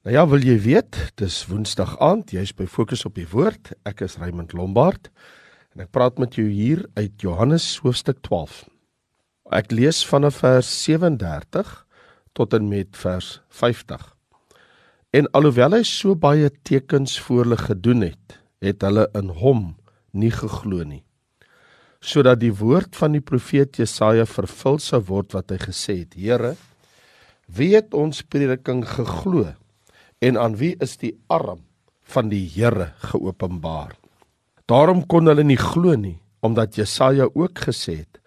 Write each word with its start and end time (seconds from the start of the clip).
Nou 0.00 0.14
ja, 0.14 0.22
wil 0.24 0.40
jy 0.40 0.54
weet, 0.64 0.96
dis 1.20 1.42
Woensdag 1.44 1.90
aand, 2.00 2.30
jy's 2.32 2.54
by 2.56 2.64
Fokus 2.64 3.02
op 3.04 3.18
die 3.18 3.26
Woord. 3.28 3.74
Ek 3.84 3.98
is 4.06 4.14
Raymond 4.16 4.54
Lombard 4.56 5.10
en 5.74 5.82
ek 5.84 5.90
praat 5.92 6.16
met 6.16 6.38
jou 6.38 6.46
hier 6.48 6.86
uit 6.96 7.20
Johannes 7.20 7.66
hoofstuk 7.84 8.22
12. 8.24 8.62
Ek 9.52 9.68
lees 9.76 10.00
vanaf 10.08 10.38
vers 10.40 10.70
37 10.86 11.74
tot 12.32 12.56
en 12.56 12.72
met 12.72 12.96
vers 12.96 13.28
50. 13.60 14.08
En 15.20 15.28
alhoewel 15.36 15.76
hy 15.76 15.84
so 15.84 16.16
baie 16.16 16.48
tekens 16.64 17.20
voor 17.20 17.44
hulle 17.44 17.60
gedoen 17.60 18.08
het, 18.08 18.40
het 18.64 18.80
hulle 18.88 19.04
in 19.20 19.36
hom 19.44 19.64
nie 20.16 20.32
geglo 20.32 20.80
nie. 20.80 21.04
Sodat 22.00 22.40
die 22.40 22.54
woord 22.56 22.96
van 22.96 23.20
die 23.20 23.26
profeet 23.34 23.76
Jesaja 23.76 24.24
vervul 24.24 24.80
sou 24.80 25.04
word 25.12 25.36
wat 25.36 25.52
hy 25.52 25.60
gesê 25.68 26.02
het: 26.06 26.16
Here, 26.16 26.56
wie 27.52 27.74
het 27.76 27.92
ons 27.92 28.24
prediking 28.24 28.86
geglo? 28.96 29.50
En 30.20 30.38
aan 30.38 30.56
wie 30.60 30.74
is 30.84 30.96
die 31.00 31.14
arm 31.28 31.64
van 32.12 32.28
die 32.28 32.44
Here 32.44 32.92
geopenbaar. 33.10 33.96
Daarom 34.68 35.06
kon 35.06 35.26
hulle 35.30 35.44
nie 35.44 35.58
glo 35.60 35.96
nie 35.96 36.18
omdat 36.40 36.76
Jesaja 36.78 37.26
ook 37.34 37.66
gesê 37.68 38.00
het 38.04 38.20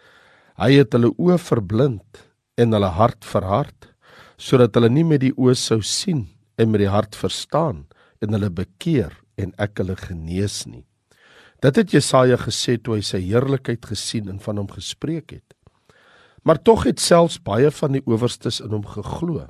hy 0.61 0.75
het 0.77 0.93
hulle 0.93 1.09
oë 1.17 1.39
verblind 1.41 2.21
en 2.61 2.75
hulle 2.75 2.91
hart 2.97 3.25
verhard 3.25 3.89
sodat 4.37 4.75
hulle 4.77 4.91
nie 4.93 5.05
met 5.07 5.23
die 5.23 5.33
oë 5.33 5.55
sou 5.57 5.79
sien 5.81 6.27
en 6.57 6.69
met 6.73 6.83
die 6.83 6.91
hart 6.91 7.17
verstaan 7.17 7.85
en 8.21 8.35
hulle 8.35 8.51
bekeer 8.53 9.13
en 9.41 9.53
ek 9.61 9.81
hulle 9.81 9.95
genees 9.97 10.63
nie. 10.69 10.85
Dit 11.63 11.79
het 11.79 11.93
Jesaja 11.95 12.37
gesê 12.37 12.75
toe 12.77 12.97
hy 12.97 13.03
sy 13.05 13.21
heerlikheid 13.23 13.85
gesien 13.87 14.29
en 14.29 14.39
van 14.43 14.59
hom 14.61 14.69
gespreek 14.69 15.37
het. 15.37 15.55
Maar 16.43 16.59
tog 16.59 16.83
het 16.85 16.99
selfs 16.99 17.39
baie 17.39 17.71
van 17.71 17.95
die 17.95 18.03
owerstes 18.05 18.59
in 18.61 18.73
hom 18.75 18.83
geglo. 18.85 19.47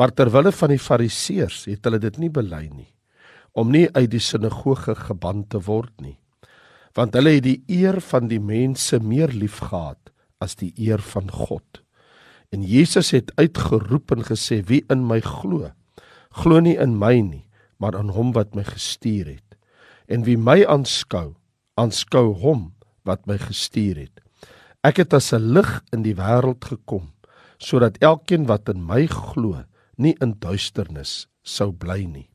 Maar 0.00 0.14
ter 0.16 0.30
wille 0.32 0.48
van 0.56 0.72
die 0.72 0.80
Fariseërs 0.80 1.66
het 1.68 1.84
hulle 1.84 1.98
dit 2.00 2.16
nie 2.22 2.32
bely 2.32 2.64
nie 2.72 2.88
om 3.60 3.72
nie 3.74 3.88
uit 3.92 4.08
die 4.12 4.22
sinagoge 4.22 4.94
geban 4.94 5.42
te 5.50 5.58
word 5.66 5.90
nie. 5.98 6.14
Want 6.94 7.16
hulle 7.18 7.32
het 7.34 7.42
die 7.44 7.58
eer 7.66 7.98
van 8.00 8.28
die 8.30 8.38
mense 8.38 9.00
meer 9.02 9.34
liefgehad 9.34 10.12
as 10.40 10.54
die 10.56 10.70
eer 10.78 11.02
van 11.02 11.26
God. 11.34 11.82
En 12.54 12.62
Jesus 12.62 13.10
het 13.10 13.32
uitgeroep 13.36 14.14
en 14.14 14.22
gesê: 14.24 14.62
"Wie 14.62 14.84
in 14.88 15.02
my 15.06 15.18
glo, 15.20 15.72
glo 16.30 16.60
nie 16.60 16.78
in 16.78 16.96
my 16.98 17.20
nie, 17.20 17.44
maar 17.78 17.98
in 17.98 18.12
hom 18.14 18.32
wat 18.32 18.54
my 18.54 18.64
gestuur 18.64 19.26
het. 19.26 19.56
En 20.06 20.24
wie 20.24 20.36
my 20.38 20.64
aanskou, 20.64 21.34
aanskou 21.74 22.34
hom 22.34 22.72
wat 23.04 23.26
my 23.26 23.38
gestuur 23.38 23.96
het. 23.96 24.20
Ek 24.84 24.96
het 24.96 25.14
as 25.14 25.32
'n 25.32 25.52
lig 25.52 25.82
in 25.92 26.02
die 26.02 26.14
wêreld 26.14 26.64
gekom, 26.64 27.10
sodat 27.58 27.98
elkeen 27.98 28.46
wat 28.46 28.68
in 28.68 28.86
my 28.86 29.06
glo, 29.06 29.64
nie 30.00 30.16
in 30.24 30.34
duisternis 30.40 31.28
sou 31.44 31.70
bly 31.72 32.04
nie. 32.08 32.28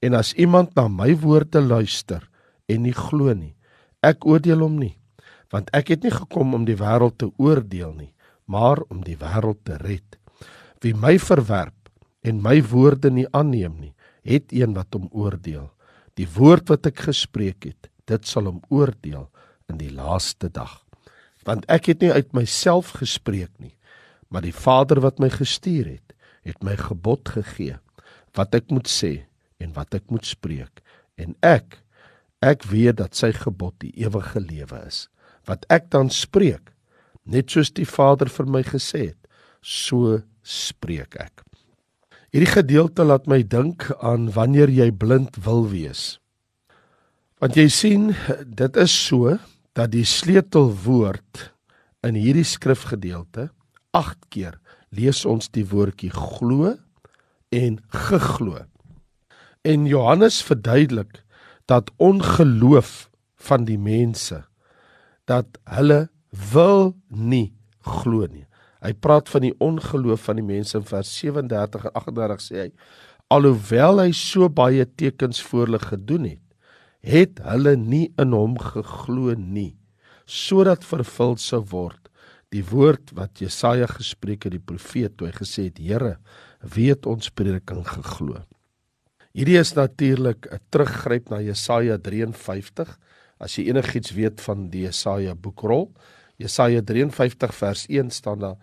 En 0.00 0.16
as 0.16 0.32
iemand 0.34 0.74
na 0.78 0.88
my 0.88 1.12
woorde 1.20 1.60
luister 1.60 2.24
en 2.70 2.84
nie 2.86 2.96
glo 2.96 3.34
nie, 3.34 3.54
ek 4.00 4.24
oordeel 4.24 4.62
hom 4.64 4.78
nie, 4.80 4.94
want 5.52 5.68
ek 5.76 5.92
het 5.94 6.06
nie 6.06 6.14
gekom 6.14 6.54
om 6.56 6.64
die 6.64 6.78
wêreld 6.78 7.18
te 7.20 7.28
oordeel 7.36 7.92
nie, 7.98 8.12
maar 8.46 8.80
om 8.88 9.02
die 9.04 9.18
wêreld 9.20 9.60
te 9.66 9.76
red. 9.82 10.16
Wie 10.80 10.94
my 10.96 11.18
verwerp 11.20 11.90
en 12.24 12.40
my 12.42 12.60
woorde 12.70 13.10
nie 13.12 13.26
aanneem 13.36 13.76
nie, 13.80 13.94
het 14.24 14.52
een 14.52 14.74
wat 14.76 14.94
hom 14.96 15.08
oordeel. 15.12 15.68
Die 16.16 16.28
woord 16.28 16.70
wat 16.72 16.88
ek 16.88 17.04
gespreek 17.10 17.66
het, 17.68 17.90
dit 18.08 18.26
sal 18.26 18.48
hom 18.48 18.62
oordeel 18.72 19.28
in 19.70 19.78
die 19.80 19.92
laaste 19.92 20.50
dag. 20.52 20.80
Want 21.46 21.64
ek 21.72 21.92
het 21.92 22.02
nie 22.04 22.12
uit 22.12 22.32
myself 22.36 22.94
gespreek 23.00 23.52
nie, 23.58 23.76
maar 24.28 24.44
die 24.44 24.54
Vader 24.54 25.00
wat 25.02 25.20
my 25.22 25.30
gestuur 25.32 25.88
het, 25.88 26.09
het 26.46 26.58
my 26.64 26.76
gebod 26.78 27.28
gegee 27.36 27.76
wat 28.38 28.54
ek 28.54 28.70
moet 28.70 28.88
sê 28.88 29.26
en 29.60 29.72
wat 29.76 29.94
ek 29.98 30.06
moet 30.10 30.26
spreek. 30.26 30.82
En 31.20 31.34
ek 31.44 31.80
ek 32.40 32.64
weet 32.70 32.96
dat 33.02 33.16
sy 33.18 33.32
gebod 33.36 33.74
die 33.82 33.92
ewige 34.00 34.40
lewe 34.40 34.80
is 34.86 35.08
wat 35.48 35.66
ek 35.72 35.90
dan 35.92 36.08
spreek 36.12 36.72
net 37.28 37.52
soos 37.52 37.72
die 37.74 37.88
Vader 37.88 38.30
vir 38.32 38.48
my 38.48 38.62
gesê 38.64 39.10
het 39.10 39.28
so 39.60 40.20
spreek 40.40 41.18
ek. 41.20 41.44
Hierdie 42.30 42.50
gedeelte 42.50 43.04
laat 43.04 43.26
my 43.28 43.42
dink 43.42 43.88
aan 44.00 44.30
wanneer 44.32 44.70
jy 44.70 44.88
blind 44.94 45.34
wil 45.44 45.66
wees. 45.68 46.20
Want 47.42 47.56
jy 47.58 47.66
sien 47.72 48.10
dit 48.46 48.76
is 48.78 48.94
so 48.94 49.36
dat 49.76 49.92
die 49.92 50.06
sleutelwoord 50.06 51.50
in 52.06 52.16
hierdie 52.16 52.46
skrifgedeelte 52.46 53.48
8 53.96 54.28
keer 54.32 54.56
lees 54.96 55.24
ons 55.28 55.50
die 55.54 55.64
woordjie 55.70 56.10
glo 56.14 56.74
en 57.54 57.78
geglo. 58.10 58.64
En 59.62 59.86
Johannes 59.86 60.40
verduidelik 60.42 61.22
dat 61.70 61.90
ongeloof 61.96 63.10
van 63.40 63.66
die 63.68 63.78
mense 63.78 64.44
dat 65.30 65.60
hulle 65.70 66.08
wil 66.52 66.94
nie 67.08 67.52
glo 67.86 68.26
nie. 68.26 68.46
Hy 68.80 68.94
praat 68.96 69.28
van 69.28 69.44
die 69.44 69.54
ongeloof 69.60 70.24
van 70.26 70.40
die 70.40 70.46
mense 70.46 70.78
in 70.78 70.86
vers 70.88 71.10
37 71.20 71.86
en 71.86 71.96
38 72.00 72.44
sê 72.44 72.62
hy 72.64 72.70
alhoewel 73.30 74.00
hy 74.02 74.10
so 74.16 74.48
baie 74.50 74.86
tekens 74.98 75.38
voor 75.46 75.68
hulle 75.68 75.82
gedoen 75.84 76.24
het, 76.32 76.46
het 77.06 77.38
hulle 77.46 77.76
nie 77.78 78.08
in 78.20 78.34
hom 78.34 78.56
geglo 78.58 79.36
nie 79.38 79.76
sodat 80.30 80.84
vervul 80.86 81.36
sou 81.42 81.62
word 81.72 81.99
die 82.50 82.64
woord 82.66 83.12
wat 83.14 83.40
Jesaja 83.42 83.86
gespreek 83.90 84.48
het 84.48 84.56
die 84.56 84.62
profeet 84.62 85.16
toe 85.16 85.28
hy 85.28 85.34
gesê 85.36 85.68
het 85.68 85.78
Here 85.78 86.16
wie 86.74 86.90
het 86.90 87.06
ons 87.06 87.30
prediking 87.30 87.84
geglo? 87.86 88.42
Hierdie 89.30 89.60
is 89.60 89.74
natuurlik 89.78 90.46
'n 90.50 90.58
teruggryp 90.70 91.30
na 91.30 91.38
Jesaja 91.40 91.98
53 91.98 92.98
as 93.38 93.56
jy 93.56 93.70
enigiets 93.70 94.10
weet 94.12 94.40
van 94.40 94.68
die 94.70 94.82
Jesaja 94.82 95.34
boekrol 95.34 95.92
Jesaja 96.40 96.82
53 96.82 97.54
vers 97.54 97.86
1 97.88 98.10
staan 98.10 98.40
daar 98.40 98.56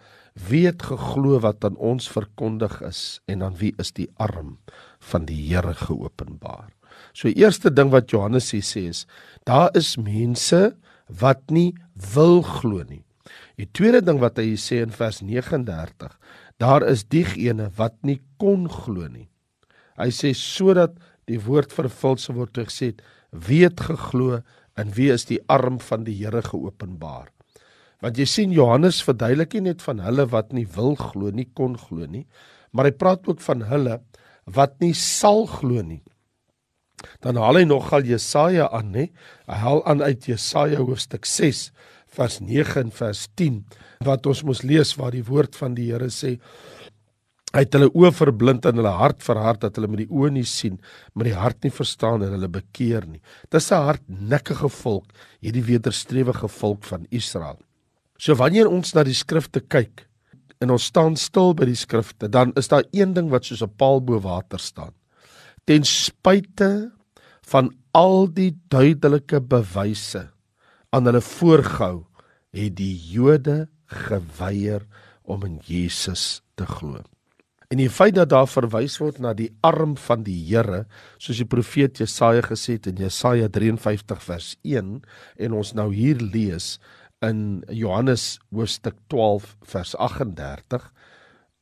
wie 0.50 0.66
het 0.66 0.84
geglo 0.84 1.40
wat 1.40 1.64
aan 1.66 1.78
ons 1.78 2.10
verkondig 2.10 2.82
is 2.82 3.22
en 3.26 3.44
aan 3.44 3.56
wie 3.58 3.74
is 3.78 3.92
die 3.92 4.10
arm 4.18 4.58
van 5.00 5.26
die 5.26 5.40
Here 5.50 5.74
geopenbaar. 5.74 6.70
So 7.14 7.28
eerste 7.30 7.74
ding 7.74 7.90
wat 7.90 8.12
Johannes 8.12 8.52
hier 8.52 8.66
sê 8.66 8.90
is 8.90 9.06
daar 9.46 9.70
is 9.74 9.96
mense 9.98 10.76
wat 11.08 11.50
nie 11.50 11.74
wil 12.14 12.42
glo 12.42 12.84
nie 12.84 13.07
Die 13.58 13.66
tweede 13.74 14.04
ding 14.06 14.20
wat 14.22 14.38
hy 14.38 14.54
sê 14.62 14.84
in 14.86 14.94
vers 14.94 15.24
39, 15.26 16.12
daar 16.62 16.84
is 16.86 17.08
diegene 17.10 17.72
wat 17.78 17.96
nie 18.06 18.20
kon 18.38 18.68
glo 18.70 19.08
nie. 19.10 19.26
Hy 19.98 20.12
sê 20.14 20.34
sodat 20.38 20.94
die 21.30 21.40
woord 21.42 21.74
vervul 21.74 22.20
sou 22.22 22.36
word 22.38 22.60
gesê, 22.70 22.94
wie 23.34 23.64
het 23.66 23.82
geglo 23.82 24.44
en 24.78 24.94
wie 24.94 25.10
is 25.14 25.26
die 25.26 25.40
arm 25.50 25.82
van 25.82 26.06
die 26.06 26.14
Here 26.20 26.44
geopenbaar? 26.46 27.32
Want 28.06 28.22
jy 28.22 28.28
sien 28.30 28.54
Johannes 28.54 29.02
verduidelik 29.02 29.58
nie 29.58 29.72
net 29.72 29.82
van 29.82 30.04
hulle 30.06 30.28
wat 30.30 30.54
nie 30.54 30.68
wil 30.78 30.94
glo 31.00 31.34
nie, 31.34 31.50
kon 31.58 31.74
glo 31.82 32.06
nie, 32.06 32.28
maar 32.72 32.86
hy 32.86 32.94
praat 32.94 33.26
ook 33.26 33.42
van 33.42 33.66
hulle 33.72 33.98
wat 34.54 34.78
nie 34.86 34.94
sal 34.94 35.48
glo 35.50 35.82
nie. 35.82 36.04
Dan 37.26 37.42
haal 37.42 37.58
hy 37.58 37.66
nogal 37.66 38.06
Jesaja 38.06 38.70
aan, 38.74 38.94
nê? 38.94 39.10
Hy 39.50 39.58
haal 39.66 39.82
aan 39.90 40.02
uit 40.06 40.30
Jesaja 40.30 40.78
hoofstuk 40.82 41.26
6 41.30 41.72
vers 42.18 42.40
9 42.42 42.82
en 42.82 42.92
vers 42.92 43.28
10 43.40 43.62
wat 44.08 44.26
ons 44.30 44.44
mos 44.48 44.64
lees 44.66 44.96
waar 44.98 45.14
die 45.16 45.26
woord 45.26 45.56
van 45.60 45.78
die 45.78 45.92
Here 45.92 46.10
sê 46.14 46.38
hy 47.54 47.64
het 47.64 47.74
hulle 47.78 47.90
oë 47.96 48.12
verblind 48.14 48.66
en 48.70 48.82
hulle 48.82 48.96
hart 49.00 49.24
verhard 49.26 49.62
dat 49.64 49.78
hulle 49.78 49.90
met 49.92 50.04
die 50.04 50.12
oë 50.12 50.34
nie 50.36 50.46
sien 50.48 50.80
maar 51.14 51.30
die 51.30 51.38
hart 51.38 51.64
nie 51.64 51.74
verstaan 51.74 52.26
en 52.26 52.34
hulle 52.36 52.50
bekeer 52.52 53.08
nie. 53.08 53.22
Dis 53.50 53.72
'n 53.72 53.88
hardnekkige 53.88 54.70
volk 54.70 55.08
hierdie 55.42 55.64
wederstrewige 55.64 56.48
volk 56.48 56.84
van 56.84 57.08
Israel. 57.10 57.58
So 58.20 58.36
wanneer 58.36 58.68
ons 58.68 58.94
na 58.94 59.04
die 59.04 59.14
skrifte 59.14 59.62
kyk 59.62 60.08
en 60.62 60.72
ons 60.72 60.90
staan 60.90 61.16
stil 61.16 61.54
by 61.54 61.66
die 61.66 61.78
skrifte 61.78 62.30
dan 62.30 62.52
is 62.58 62.68
daar 62.68 62.84
een 62.92 63.14
ding 63.14 63.30
wat 63.30 63.46
soos 63.46 63.64
'n 63.64 63.78
paal 63.78 64.02
bo 64.02 64.20
water 64.20 64.60
staan. 64.60 64.94
Ten 65.66 65.84
spyte 65.84 66.92
van 67.44 67.72
al 67.94 68.28
die 68.28 68.56
duidelike 68.70 69.40
bewyse 69.40 70.30
aan 70.92 71.06
hulle 71.06 71.22
voorgehou 71.22 72.07
het 72.58 72.78
die 72.80 72.96
Jode 73.12 73.68
geweier 74.08 74.86
om 75.24 75.46
in 75.46 75.62
Jesus 75.66 76.42
te 76.56 76.66
glo. 76.66 77.04
En 77.68 77.82
die 77.82 77.90
feit 77.92 78.16
dat 78.16 78.32
daar 78.32 78.48
verwys 78.48 78.96
word 79.02 79.18
na 79.20 79.34
die 79.36 79.50
arm 79.66 79.98
van 80.00 80.24
die 80.24 80.38
Here, 80.48 80.86
soos 81.20 81.42
die 81.42 81.50
profeet 81.50 82.00
Jesaja 82.00 82.46
gesê 82.46 82.78
het 82.78 82.88
in 82.88 83.02
Jesaja 83.04 83.50
53 83.52 84.22
vers 84.24 84.54
1 84.64 84.94
en 85.44 85.58
ons 85.58 85.74
nou 85.76 85.90
hier 85.92 86.22
lees 86.24 86.78
in 87.26 87.66
Johannes 87.74 88.38
hoofstuk 88.54 88.96
12 89.12 89.56
vers 89.68 89.96
38 90.00 90.86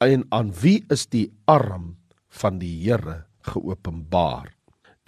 en 0.06 0.27
aan 0.36 0.51
wie 0.62 0.83
is 0.94 1.07
die 1.09 1.31
arm 1.50 1.95
van 2.41 2.59
die 2.62 2.75
Here 2.83 3.24
geopenbaar? 3.48 4.51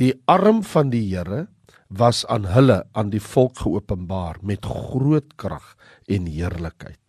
Die 0.01 0.15
arm 0.25 0.63
van 0.65 0.89
die 0.89 1.03
Here 1.11 1.45
was 1.89 2.25
aan 2.25 2.45
hulle 2.51 2.83
aan 2.91 3.09
die 3.13 3.23
volk 3.23 3.63
geopenbaar 3.63 4.41
met 4.41 4.65
groot 4.65 5.35
krag 5.35 5.75
en 6.07 6.27
heerlikheid 6.27 7.01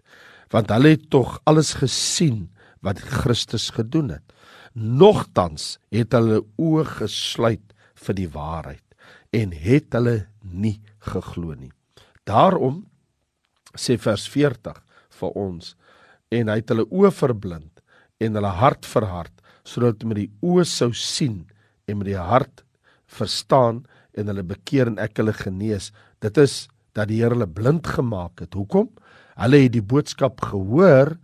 want 0.52 0.70
hulle 0.72 0.94
het 0.96 1.10
tog 1.12 1.40
alles 1.44 1.74
gesien 1.82 2.46
wat 2.80 3.00
Christus 3.02 3.70
gedoen 3.74 4.14
het 4.16 4.34
Nogtans 4.78 5.78
het 5.90 6.14
hulle 6.14 6.44
oë 6.60 6.84
gesluit 7.00 7.72
vir 7.98 8.14
die 8.14 8.28
waarheid 8.30 8.84
en 9.34 9.50
het 9.52 9.94
hulle 9.96 10.28
nie 10.42 10.78
geglo 11.02 11.56
nie. 11.56 11.72
Daarom 12.28 12.84
sê 13.74 13.98
vers 13.98 14.28
40 14.30 14.78
vir 15.18 15.34
ons 15.34 15.74
en 16.30 16.52
hy 16.52 16.58
het 16.60 16.70
hulle 16.70 16.86
oë 16.86 17.10
verblind 17.14 17.82
en 18.22 18.38
hulle 18.38 18.54
hart 18.60 18.86
verhard 18.86 19.34
sodat 19.66 20.06
met 20.06 20.20
die 20.22 20.30
oë 20.46 20.66
sou 20.68 20.92
sien 20.94 21.42
en 21.88 21.98
met 21.98 22.12
die 22.12 22.20
hart 22.30 22.62
verstaan 23.18 23.82
en 24.16 24.30
hulle 24.30 24.44
bekeer 24.46 24.90
en 24.90 24.98
ek 25.02 25.20
hulle 25.20 25.34
genees. 25.36 25.90
Dit 26.22 26.38
is 26.40 26.66
dat 26.96 27.10
die 27.10 27.20
Here 27.22 27.36
hulle 27.36 27.48
blind 27.50 27.86
gemaak 27.86 28.42
het. 28.44 28.54
Hoekom? 28.54 28.90
Hulle 29.38 29.62
het 29.64 29.74
die 29.74 29.84
boodskap 29.84 30.40
gehoor, 30.42 31.14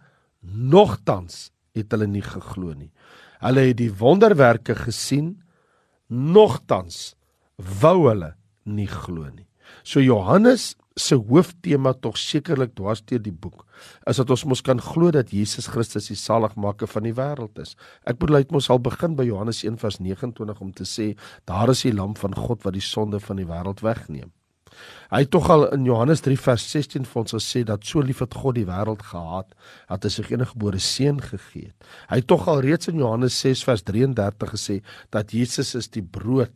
nogtans 0.45 1.49
het 1.75 1.91
hulle 1.95 2.07
nie 2.11 2.23
geglo 2.23 2.75
nie. 2.77 2.93
Hulle 3.43 3.67
het 3.71 3.79
die 3.81 3.91
wonderwerke 3.91 4.77
gesien, 4.79 5.35
nogtans 6.09 7.15
wou 7.81 8.09
hulle 8.09 8.35
nie 8.65 8.89
glo 8.89 9.27
nie. 9.31 9.47
So 9.83 10.01
Johannes 10.01 10.75
se 10.97 11.17
hooftema 11.19 11.93
tog 11.99 12.19
sekerlik 12.19 12.75
dwars 12.79 13.03
deur 13.03 13.23
die 13.23 13.35
boek 13.35 13.65
is 14.07 14.21
dat 14.21 14.31
ons 14.31 14.45
mos 14.47 14.63
kan 14.63 14.79
glo 14.79 15.11
dat 15.15 15.33
Jesus 15.35 15.67
Christus 15.67 16.07
die 16.11 16.19
saligmaker 16.19 16.87
van 16.91 17.09
die 17.09 17.15
wêreld 17.17 17.59
is. 17.59 17.75
Ek 18.07 18.21
bedoel 18.21 18.39
hy 18.39 18.45
het 18.45 18.55
mos 18.55 18.71
al 18.71 18.79
begin 18.85 19.17
by 19.19 19.27
Johannes 19.27 19.65
1:29 19.67 20.63
om 20.63 20.73
te 20.73 20.87
sê 20.87 21.13
daar 21.51 21.75
is 21.75 21.83
die 21.83 21.95
lam 21.95 22.15
van 22.17 22.35
God 22.35 22.63
wat 22.65 22.79
die 22.79 22.85
sonde 22.85 23.21
van 23.21 23.43
die 23.43 23.49
wêreld 23.51 23.83
wegneem. 23.83 24.31
Hy 25.11 25.21
het 25.23 25.31
tog 25.31 25.49
al 25.53 25.67
in 25.77 25.85
Johannes 25.87 26.25
3 26.25 26.37
vers 26.41 26.65
16 26.73 27.05
vir 27.07 27.21
ons 27.21 27.35
gesê 27.37 27.65
dat 27.69 27.85
so 27.87 28.03
lief 28.03 28.23
het 28.25 28.35
God 28.35 28.57
die 28.57 28.67
wêreld 28.69 29.05
gehad 29.07 29.53
dat 29.89 30.07
hy 30.07 30.11
sy 30.11 30.25
eniggebore 30.33 30.81
seun 30.83 31.21
gegee 31.23 31.69
het. 31.69 31.89
Hy 32.11 32.19
het 32.23 32.29
tog 32.31 32.49
al 32.51 32.65
reeds 32.65 32.91
in 32.91 32.99
Johannes 33.03 33.37
6 33.45 33.63
vers 33.69 33.85
33 33.87 34.55
gesê 34.57 34.81
dat 35.15 35.35
Jesus 35.37 35.75
is 35.79 35.91
die 35.95 36.03
brood 36.03 36.53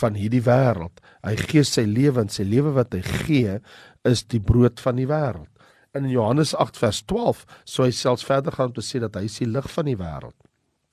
van 0.00 0.18
hierdie 0.18 0.44
wêreld. 0.44 1.00
Hy 1.24 1.36
gee 1.46 1.64
sy 1.64 1.86
lewe 1.88 2.26
en 2.26 2.32
sy 2.32 2.44
lewe 2.48 2.74
wat 2.76 2.92
hy 2.96 3.02
gee 3.24 3.58
is 4.08 4.24
die 4.28 4.42
brood 4.42 4.82
van 4.82 4.98
die 5.00 5.08
wêreld. 5.08 5.48
In 5.96 6.08
Johannes 6.08 6.54
8 6.56 6.78
vers 6.80 7.02
12 7.04 7.44
sou 7.68 7.84
hy 7.84 7.92
selfs 7.92 8.24
verder 8.24 8.54
gaan 8.56 8.70
om 8.72 8.76
te 8.78 8.84
sê 8.84 9.00
dat 9.02 9.16
hy 9.18 9.26
is 9.28 9.40
die 9.42 9.50
lig 9.50 9.68
van 9.72 9.88
die 9.90 9.98
wêreld. 10.00 10.36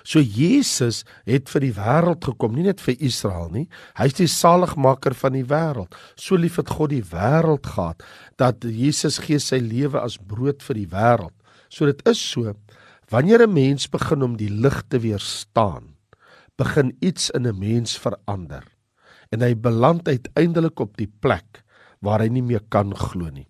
So 0.08 0.22
Jesus 0.24 1.04
het 1.28 1.50
vir 1.52 1.66
die 1.66 1.74
wêreld 1.76 2.24
gekom, 2.24 2.56
nie 2.56 2.64
net 2.64 2.80
vir 2.82 2.96
Israel 3.04 3.50
nie. 3.52 3.66
Hy's 4.00 4.16
die 4.16 4.30
saligmaker 4.32 5.14
van 5.14 5.36
die 5.36 5.46
wêreld. 5.48 5.96
So 6.16 6.40
lief 6.40 6.56
het 6.62 6.72
God 6.72 6.94
die 6.94 7.04
wêreld 7.04 7.68
gehad 7.68 8.06
dat 8.40 8.64
Jesus 8.64 9.20
gee 9.20 9.40
sy 9.44 9.60
lewe 9.60 10.00
as 10.00 10.18
brood 10.18 10.64
vir 10.64 10.80
die 10.80 10.88
wêreld. 10.90 11.36
So 11.70 11.86
dit 11.86 12.02
is 12.08 12.20
so 12.20 12.56
wanneer 13.12 13.44
'n 13.44 13.54
mens 13.54 13.88
begin 13.88 14.24
om 14.24 14.38
die 14.38 14.50
lig 14.50 14.84
te 14.88 15.00
weerstaan, 15.00 15.96
begin 16.58 16.96
iets 17.02 17.30
in 17.30 17.48
'n 17.48 17.60
mens 17.60 17.98
verander. 17.98 18.64
En 19.32 19.42
hy 19.42 19.54
beland 19.56 20.08
uiteindelik 20.08 20.80
op 20.80 20.98
die 20.98 21.12
plek 21.20 21.64
waar 22.02 22.20
hy 22.20 22.28
nie 22.28 22.42
meer 22.42 22.62
kan 22.70 22.96
glo 22.96 23.30
nie. 23.30 23.48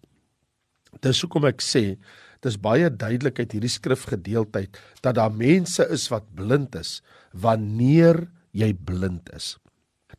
Dis 1.02 1.22
hoekom 1.22 1.46
ek 1.46 1.62
sê 1.62 1.98
dis 2.46 2.58
baie 2.58 2.90
duidelik 2.90 3.40
uit 3.40 3.52
hierdie 3.52 3.72
skrifgedeeltheid 3.72 4.78
dat 5.02 5.16
daar 5.16 5.34
mense 5.34 5.86
is 5.92 6.08
wat 6.12 6.28
blind 6.36 6.76
is 6.76 7.00
wanneer 7.34 8.28
jy 8.52 8.74
blind 8.74 9.30
is. 9.36 9.58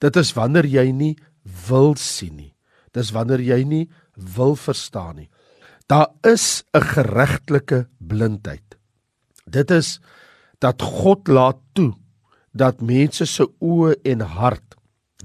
Dit 0.01 0.17
is 0.17 0.33
wanneer 0.37 0.69
jy 0.69 0.91
nie 0.93 1.15
wil 1.69 1.97
sien 1.97 2.37
nie. 2.37 2.55
Dis 2.95 3.13
wanneer 3.15 3.43
jy 3.43 3.63
nie 3.65 3.85
wil 4.37 4.57
verstaan 4.59 5.17
nie. 5.17 5.31
Daar 5.89 6.13
is 6.23 6.63
'n 6.75 6.81
geregtelike 6.81 7.89
blindheid. 7.99 8.77
Dit 9.47 9.71
is 9.71 10.01
dat 10.59 10.83
God 10.83 11.29
laat 11.29 11.59
toe 11.73 11.95
dat 12.53 12.81
mense 12.81 13.27
se 13.27 13.47
oë 13.61 13.95
en 14.05 14.21
hart 14.21 14.77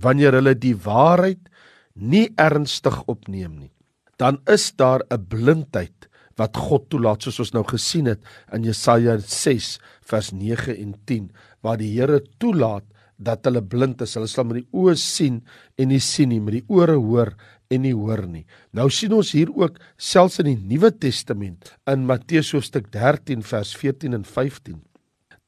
wanneer 0.02 0.34
hulle 0.34 0.56
die 0.56 0.76
waarheid 0.76 1.50
nie 1.94 2.30
ernstig 2.36 3.04
opneem 3.08 3.60
nie, 3.60 3.72
dan 4.18 4.42
is 4.46 4.72
daar 4.76 5.02
'n 5.10 5.28
blindheid 5.28 6.10
wat 6.40 6.58
God 6.58 6.90
toelaat 6.92 7.24
soos 7.24 7.40
ons 7.44 7.54
nou 7.56 7.64
gesien 7.68 8.10
het 8.12 8.24
in 8.56 8.68
Jesaja 8.68 9.18
6 9.22 9.70
vers 10.10 10.32
9 10.36 10.76
en 10.76 10.94
10 11.08 11.30
waar 11.64 11.80
die 11.82 11.94
Here 11.96 12.22
toelaat 12.40 12.86
dat 13.16 13.48
hulle 13.48 13.62
blind 13.64 14.02
is. 14.04 14.16
Hulle 14.18 14.28
sal 14.28 14.48
met 14.50 14.60
die 14.60 14.70
oë 14.76 14.96
sien 15.00 15.40
en 15.80 15.92
nie 15.92 16.02
sien 16.04 16.34
nie 16.34 16.42
met 16.44 16.58
die 16.60 16.66
ore 16.68 16.98
hoor 17.00 17.32
en 17.72 17.82
nie 17.82 17.96
hoor 17.96 18.26
nie. 18.28 18.44
Nou 18.76 18.90
sien 18.94 19.16
ons 19.16 19.32
hier 19.34 19.50
ook 19.56 19.80
selfs 19.98 20.42
in 20.44 20.52
die 20.52 20.60
Nuwe 20.74 20.92
Testament 20.92 21.72
in 21.90 22.06
Matteus 22.10 22.52
hoofstuk 22.54 22.92
13 22.94 23.46
vers 23.46 23.72
14 23.80 24.20
en 24.20 24.28
15 24.28 24.82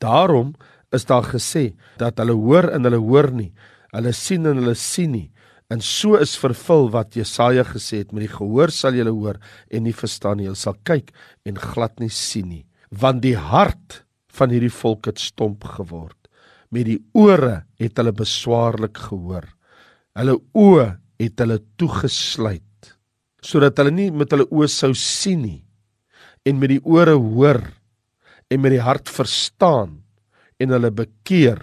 daarom 0.01 0.53
is 0.93 1.05
daar 1.09 1.25
gesê 1.25 1.71
dat 1.99 2.19
hulle 2.21 2.35
hoor 2.37 2.69
en 2.71 2.85
hulle 2.87 3.01
hoor 3.01 3.31
nie. 3.33 3.51
Hulle 3.91 4.13
sien 4.15 4.45
en 4.45 4.61
hulle 4.61 4.75
sien 4.77 5.11
nie 5.11 5.27
En 5.67 5.81
so 5.83 6.15
is 6.15 6.37
vervul 6.39 6.87
wat 6.93 7.17
Jesaja 7.17 7.65
gesê 7.67 8.03
het: 8.03 8.13
"Met 8.15 8.23
die 8.27 8.35
gehoor 8.35 8.71
sal 8.71 8.95
julle 8.95 9.11
hoor 9.11 9.39
en 9.69 9.83
nie 9.83 9.93
verstaan 9.93 10.37
nie. 10.37 10.45
Julle 10.47 10.55
sal 10.55 10.77
kyk 10.83 11.11
en 11.45 11.55
glad 11.59 11.99
nie 11.99 12.09
sien 12.09 12.47
nie, 12.49 12.65
want 12.89 13.21
die 13.21 13.35
hart 13.35 14.03
van 14.31 14.49
hierdie 14.49 14.71
volk 14.71 15.05
het 15.05 15.19
stomp 15.19 15.63
geword. 15.63 16.15
Met 16.71 16.85
die 16.85 16.99
ore 17.13 17.65
het 17.79 17.97
hulle 17.97 18.11
beswaarlik 18.11 18.97
gehoor. 18.97 19.47
Hulle 20.15 20.37
oë 20.55 20.97
het 21.19 21.39
hulle 21.39 21.59
toegesluit 21.77 22.63
sodat 23.41 23.77
hulle 23.77 23.91
nie 23.91 24.09
met 24.11 24.31
hulle 24.33 24.47
oë 24.49 24.67
sou 24.67 24.93
sien 24.93 25.41
nie 25.41 25.63
en 26.45 26.57
met 26.59 26.69
die 26.69 26.81
ore 26.83 27.13
hoor 27.15 27.61
en 28.51 28.61
met 28.61 28.73
die 28.73 28.81
hart 28.81 29.07
verstaan 29.07 30.01
en 30.59 30.73
hulle 30.73 30.91
bekeer 30.91 31.59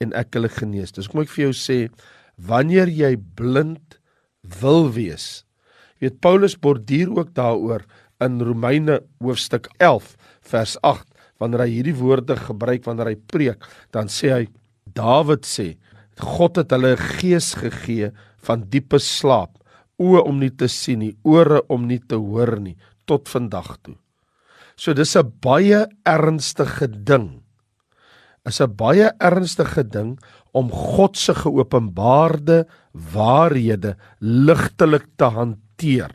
en 0.00 0.12
ek 0.12 0.36
hulle 0.36 0.48
genees." 0.52 0.92
Dis 0.92 1.08
kom 1.08 1.22
ek 1.24 1.32
vir 1.32 1.48
jou 1.48 1.56
sê 1.56 1.88
wanneer 2.38 2.88
jy 2.88 3.16
blind 3.36 3.98
wil 4.60 4.88
wees. 4.94 5.44
Jy 5.98 6.08
weet 6.08 6.20
Paulus 6.22 6.54
borduur 6.56 7.10
ook 7.18 7.34
daaroor 7.34 7.84
in 8.22 8.40
Romeine 8.42 9.00
hoofstuk 9.22 9.68
11 9.78 10.14
vers 10.50 10.76
8 10.86 11.06
wanneer 11.38 11.64
hy 11.66 11.70
hierdie 11.70 11.98
woorde 11.98 12.36
gebruik 12.38 12.86
wanneer 12.86 13.12
hy 13.12 13.18
preek, 13.30 13.62
dan 13.94 14.10
sê 14.10 14.32
hy 14.34 14.44
Dawid 14.88 15.44
sê 15.46 15.76
God 16.18 16.58
het 16.58 16.72
hulle 16.74 16.96
'n 16.96 17.04
gees 17.20 17.54
gegee 17.54 18.10
van 18.42 18.64
diepe 18.66 18.98
slaap, 18.98 19.58
oë 19.98 20.26
om 20.26 20.38
nie 20.38 20.50
te 20.50 20.66
sien 20.68 20.98
nie, 20.98 21.16
ore 21.22 21.62
om 21.68 21.86
nie 21.86 22.00
te 22.00 22.16
hoor 22.16 22.58
nie 22.58 22.76
tot 23.06 23.28
vandag 23.28 23.78
toe. 23.82 23.94
So 24.76 24.94
dis 24.94 25.16
'n 25.16 25.32
baie 25.40 25.86
ernstige 26.04 26.86
ding. 26.86 27.42
Is 28.46 28.60
'n 28.60 28.76
baie 28.76 29.10
ernstige 29.20 29.82
ding 29.82 30.18
om 30.56 30.70
God 30.72 31.16
se 31.16 31.34
geopenbaarde 31.36 32.64
waarhede 32.92 33.96
ligtelik 34.20 35.06
te 35.16 35.30
hanteer. 35.34 36.14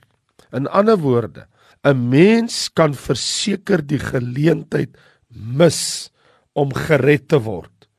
In 0.53 0.67
ander 0.67 0.98
woorde, 0.98 1.48
'n 1.84 2.10
mens 2.10 2.69
kan 2.74 2.93
verseker 2.93 3.81
die 3.81 4.00
geleentheid 4.00 4.96
mis 5.29 6.12
om 6.53 6.74
gered 6.74 7.27
te 7.27 7.39
word. 7.39 7.89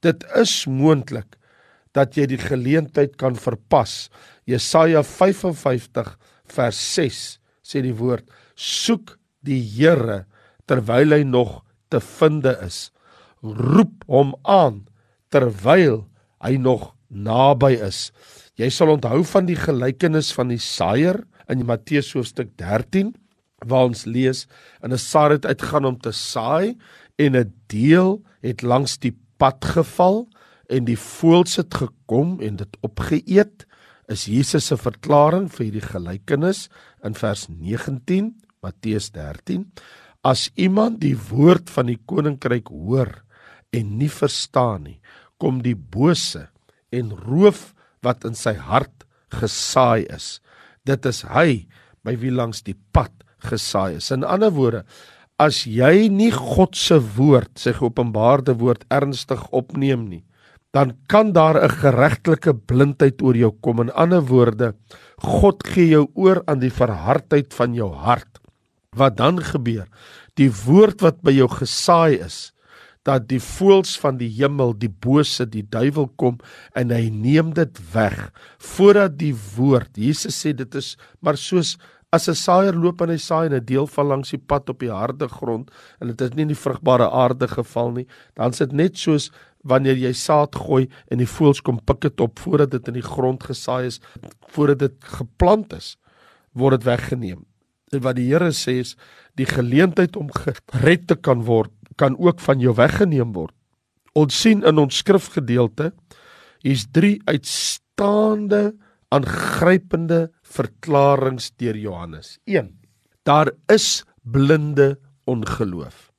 Dit 0.00 0.24
is 0.36 0.66
moontlik 0.66 1.36
dat 1.92 2.16
jy 2.16 2.26
die 2.26 2.40
geleentheid 2.40 3.16
kan 3.16 3.36
verpas. 3.36 4.10
Jesaja 4.44 5.02
55 5.02 6.18
vers 6.44 6.94
6 6.94 7.38
sê 7.62 7.82
die 7.82 7.96
woord: 7.96 8.24
Soek 8.54 9.18
die 9.40 9.60
Here 9.60 10.26
terwyl 10.66 11.12
hy 11.12 11.22
nog 11.24 11.62
te 11.88 12.00
finde 12.00 12.56
is. 12.66 12.90
Roep 13.42 14.04
hom 14.06 14.34
aan 14.44 14.89
terwyl 15.30 16.04
hy 16.42 16.56
nog 16.56 16.92
naby 17.08 17.74
is. 17.82 18.10
Jy 18.58 18.68
sal 18.70 18.94
onthou 18.94 19.22
van 19.24 19.48
die 19.48 19.58
gelykenis 19.58 20.30
van 20.36 20.52
die 20.52 20.60
saaier 20.60 21.22
in 21.50 21.66
Matteus 21.66 22.12
hoofstuk 22.14 22.52
13 22.60 23.14
waar 23.68 23.90
ons 23.90 24.06
lees 24.06 24.46
en 24.82 24.92
'n 24.92 24.98
saad 24.98 25.30
het 25.30 25.46
uitgaan 25.46 25.84
om 25.84 25.98
te 25.98 26.12
saai 26.12 26.76
en 27.18 27.36
'n 27.36 27.52
deel 27.68 28.22
het 28.42 28.62
langs 28.62 28.98
die 28.98 29.16
pad 29.38 29.64
geval 29.64 30.28
en 30.68 30.84
die 30.84 30.96
voëls 30.96 31.56
het 31.56 31.74
gekom 31.74 32.40
en 32.40 32.56
dit 32.56 32.76
opgeëet 32.80 33.66
is 34.08 34.26
Jesus 34.26 34.66
se 34.66 34.76
verklaring 34.76 35.48
vir 35.52 35.64
hierdie 35.64 35.88
gelykenis 35.92 36.68
in 37.04 37.14
vers 37.14 37.48
19 37.48 38.34
Matteus 38.62 39.10
13 39.10 39.66
as 40.22 40.50
iemand 40.54 41.00
die 41.00 41.16
woord 41.16 41.70
van 41.70 41.86
die 41.86 41.98
koninkryk 42.06 42.68
hoor 42.68 43.24
en 43.72 43.98
nie 43.98 44.10
verstaan 44.10 44.82
nie 44.82 45.00
kom 45.40 45.62
die 45.64 45.74
bose 45.74 46.46
en 46.92 47.14
roof 47.26 47.72
wat 48.04 48.24
in 48.28 48.36
sy 48.38 48.54
hart 48.54 49.06
gesaai 49.32 50.06
is. 50.12 50.38
Dit 50.86 51.06
is 51.08 51.22
hy 51.28 51.66
by 52.04 52.16
wie 52.20 52.32
langs 52.32 52.64
die 52.66 52.76
pad 52.94 53.12
gesaai 53.44 53.98
is. 53.98 54.10
In 54.12 54.24
ander 54.24 54.52
woorde, 54.54 54.84
as 55.40 55.64
jy 55.64 56.08
nie 56.12 56.32
God 56.34 56.76
se 56.76 56.98
woord, 57.16 57.54
sy 57.60 57.72
geopenbaarde 57.76 58.56
woord 58.60 58.84
ernstig 58.92 59.42
opneem 59.56 60.08
nie, 60.08 60.24
dan 60.76 60.94
kan 61.08 61.32
daar 61.32 61.58
'n 61.58 61.68
geregtelike 61.82 62.54
blindheid 62.54 63.22
oor 63.22 63.36
jou 63.36 63.52
kom. 63.60 63.80
In 63.80 63.90
ander 63.90 64.22
woorde, 64.22 64.74
God 65.18 65.66
gee 65.66 65.88
jou 65.88 66.06
oor 66.14 66.42
aan 66.46 66.60
die 66.60 66.70
verhardheid 66.70 67.54
van 67.54 67.74
jou 67.74 67.92
hart. 67.92 68.38
Wat 68.96 69.16
dan 69.16 69.38
gebeur? 69.38 69.86
Die 70.36 70.50
woord 70.50 71.00
wat 71.00 71.22
by 71.22 71.32
jou 71.32 71.48
gesaai 71.48 72.20
is, 72.20 72.52
dat 73.08 73.28
die 73.30 73.40
voëls 73.40 73.94
van 74.00 74.18
die 74.20 74.28
hemel, 74.28 74.74
die 74.76 74.90
bose, 74.92 75.46
die 75.48 75.64
duiwel 75.64 76.10
kom 76.20 76.36
en 76.76 76.92
hy 76.92 77.08
neem 77.12 77.54
dit 77.56 77.80
weg 77.94 78.28
voordat 78.72 79.16
die 79.20 79.34
woord. 79.56 79.96
Jesus 79.96 80.36
sê 80.36 80.52
dit 80.56 80.74
is 80.76 80.96
maar 81.20 81.40
soos 81.40 81.78
as 82.12 82.28
'n 82.28 82.34
saaier 82.34 82.74
loop 82.74 83.00
en 83.02 83.10
hy 83.10 83.16
saai 83.16 83.46
en 83.46 83.54
'n 83.54 83.64
deel 83.64 83.86
val 83.86 84.06
langs 84.06 84.30
die 84.30 84.38
pad 84.38 84.68
op 84.68 84.80
die 84.80 84.90
harde 84.90 85.28
grond 85.28 85.70
en 86.00 86.08
dit 86.08 86.20
het 86.20 86.34
nie 86.34 86.42
in 86.42 86.54
die 86.54 86.62
vrugbare 86.64 87.10
aarde 87.10 87.48
geval 87.48 87.92
nie, 87.92 88.06
dan 88.34 88.52
sit 88.52 88.72
net 88.72 88.98
soos 88.98 89.30
wanneer 89.64 89.96
jy 89.96 90.12
saad 90.12 90.56
gooi 90.56 90.88
en 91.10 91.18
die 91.18 91.28
voëls 91.28 91.60
kom 91.60 91.78
pik 91.78 92.00
dit 92.00 92.20
op 92.20 92.38
voordat 92.38 92.70
dit 92.70 92.88
in 92.88 92.94
die 92.94 93.08
grond 93.14 93.42
gesaai 93.42 93.86
is, 93.86 94.00
voordat 94.48 94.78
dit 94.78 95.04
geplant 95.04 95.72
is, 95.72 95.96
word 96.52 96.80
dit 96.80 96.84
weggeneem. 96.84 97.44
En 97.92 98.00
wat 98.00 98.16
die 98.16 98.28
Here 98.30 98.52
sê 98.52 98.80
is 98.80 98.96
die 99.36 99.46
geleentheid 99.46 100.16
om 100.16 100.30
gered 100.32 101.06
te 101.06 101.16
kan 101.16 101.44
word 101.44 101.70
kan 102.00 102.16
ook 102.18 102.40
van 102.40 102.62
jou 102.62 102.74
weggeneem 102.78 103.34
word. 103.36 103.54
Ons 104.16 104.40
sien 104.42 104.64
in 104.66 104.80
ons 104.80 105.02
skrifgedeelte 105.02 105.92
hier's 106.64 106.86
drie 106.92 107.18
uitstaande 107.28 108.70
aangrypende 109.14 110.28
verklaringe 110.46 111.50
deur 111.60 111.76
Johannes. 111.78 112.38
1. 112.44 112.72
Daar 113.26 113.52
is 113.72 114.04
blinde 114.22 114.98
ongeloof. 115.30 116.10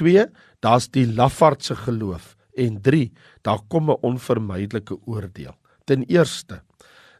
2. 0.00 0.26
Daar's 0.64 0.88
die 0.92 1.06
lafaardse 1.06 1.76
geloof 1.86 2.34
en 2.56 2.80
3. 2.82 3.12
Daar 3.42 3.60
kom 3.68 3.90
'n 3.90 4.00
onvermydelike 4.02 4.96
oordeel. 5.06 5.56
Ten 5.84 6.02
eerste, 6.02 6.62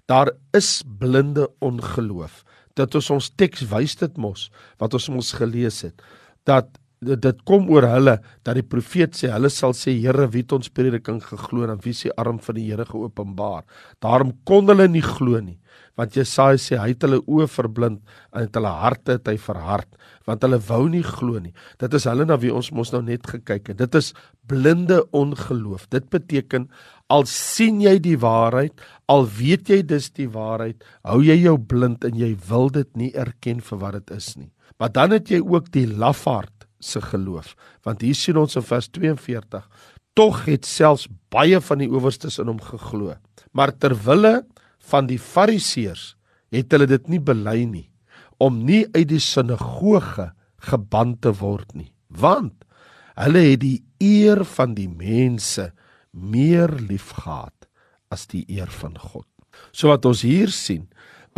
daar 0.06 0.32
is 0.52 0.82
blinde 0.98 1.50
ongeloof. 1.58 2.42
Dit 2.74 2.94
is 2.94 3.10
ons 3.10 3.30
teks 3.36 3.68
wys 3.68 3.96
dit 3.96 4.16
mos 4.16 4.50
wat 4.78 4.94
ons 4.94 5.08
mos 5.08 5.32
gelees 5.32 5.80
het 5.82 6.02
dat 6.44 6.66
dit 7.14 7.42
kom 7.46 7.68
oor 7.70 7.86
hulle 7.88 8.16
dat 8.44 8.56
die 8.58 8.66
profeet 8.66 9.14
sê 9.14 9.30
hulle 9.30 9.50
sal 9.52 9.74
sê 9.76 9.94
Here 9.96 10.26
wie 10.32 10.42
het 10.42 10.52
ons 10.56 10.72
prediking 10.72 11.20
geglo 11.22 11.66
en 11.66 11.78
wie 11.84 11.94
se 11.94 12.10
arm 12.18 12.40
van 12.42 12.58
die 12.58 12.66
Here 12.70 12.86
geopenbaar? 12.88 13.64
Daarom 14.02 14.34
kon 14.44 14.68
hulle 14.72 14.88
nie 14.88 15.04
glo 15.04 15.40
nie 15.40 15.58
want 15.96 16.16
Jesaja 16.16 16.58
sê 16.60 16.76
hy 16.76 16.90
het 16.92 17.04
hulle 17.06 17.22
oë 17.24 17.46
verblind 17.48 18.02
en 18.34 18.44
het 18.44 18.56
hulle 18.58 18.72
harte 18.82 19.16
het 19.16 19.30
hy 19.30 19.36
verhard 19.40 19.88
want 20.28 20.42
hulle 20.44 20.58
wou 20.68 20.82
nie 20.90 21.04
glo 21.06 21.40
nie. 21.40 21.54
Dit 21.80 21.94
is 21.96 22.06
hulle 22.08 22.26
na 22.28 22.36
wie 22.42 22.52
ons 22.52 22.72
mos 22.74 22.90
nou 22.92 23.00
net 23.06 23.28
gekyk 23.30 23.70
het. 23.70 23.78
Dit 23.78 23.94
is 23.94 24.10
blinde 24.50 25.00
ongeloof. 25.16 25.86
Dit 25.94 26.10
beteken 26.10 26.66
al 27.12 27.24
sien 27.30 27.78
jy 27.84 27.96
die 28.02 28.16
waarheid 28.20 28.82
al 29.12 29.28
weet 29.38 29.70
jy 29.70 29.80
dis 29.86 30.10
die 30.18 30.28
waarheid 30.32 30.82
hou 31.06 31.20
jy 31.22 31.38
jou 31.44 31.56
blind 31.58 32.04
en 32.04 32.18
jy 32.18 32.34
wil 32.48 32.68
dit 32.74 32.90
nie 32.98 33.12
erken 33.14 33.62
vir 33.62 33.82
wat 33.82 34.00
dit 34.00 34.16
is 34.18 34.34
nie. 34.36 34.50
Maar 34.76 34.92
dan 34.92 35.16
het 35.16 35.30
jy 35.32 35.40
ook 35.40 35.70
die 35.72 35.86
lafaard 35.88 36.55
se 36.80 37.00
geloof. 37.00 37.54
Want 37.86 38.02
hier 38.04 38.16
sien 38.16 38.38
ons 38.40 38.56
in 38.58 38.64
vers 38.66 38.88
42, 38.92 39.64
tog 40.16 40.44
het 40.48 40.66
selfs 40.68 41.08
baie 41.32 41.60
van 41.60 41.82
die 41.82 41.90
owerstes 41.92 42.38
in 42.42 42.50
hom 42.50 42.60
geglo. 42.62 43.14
Maar 43.52 43.74
ter 43.76 43.96
wille 44.06 44.40
van 44.90 45.08
die 45.10 45.20
fariseërs 45.20 46.14
het 46.54 46.72
hulle 46.72 46.88
dit 46.88 47.08
nie 47.12 47.20
bely 47.20 47.64
nie 47.68 47.88
om 48.42 48.58
nie 48.68 48.84
uit 48.92 49.08
die 49.08 49.22
sinagoge 49.22 50.30
geban 50.68 51.14
te 51.24 51.32
word 51.38 51.70
nie, 51.76 51.88
want 52.12 52.66
hulle 53.16 53.42
het 53.46 53.62
die 53.62 53.78
eer 54.02 54.42
van 54.44 54.74
die 54.76 54.88
mense 54.90 55.70
meer 56.12 56.72
liefgehad 56.76 57.68
as 58.12 58.26
die 58.28 58.44
eer 58.52 58.68
van 58.82 58.96
God. 59.00 59.28
So 59.72 59.88
wat 59.88 60.04
ons 60.08 60.20
hier 60.26 60.52
sien 60.52 60.84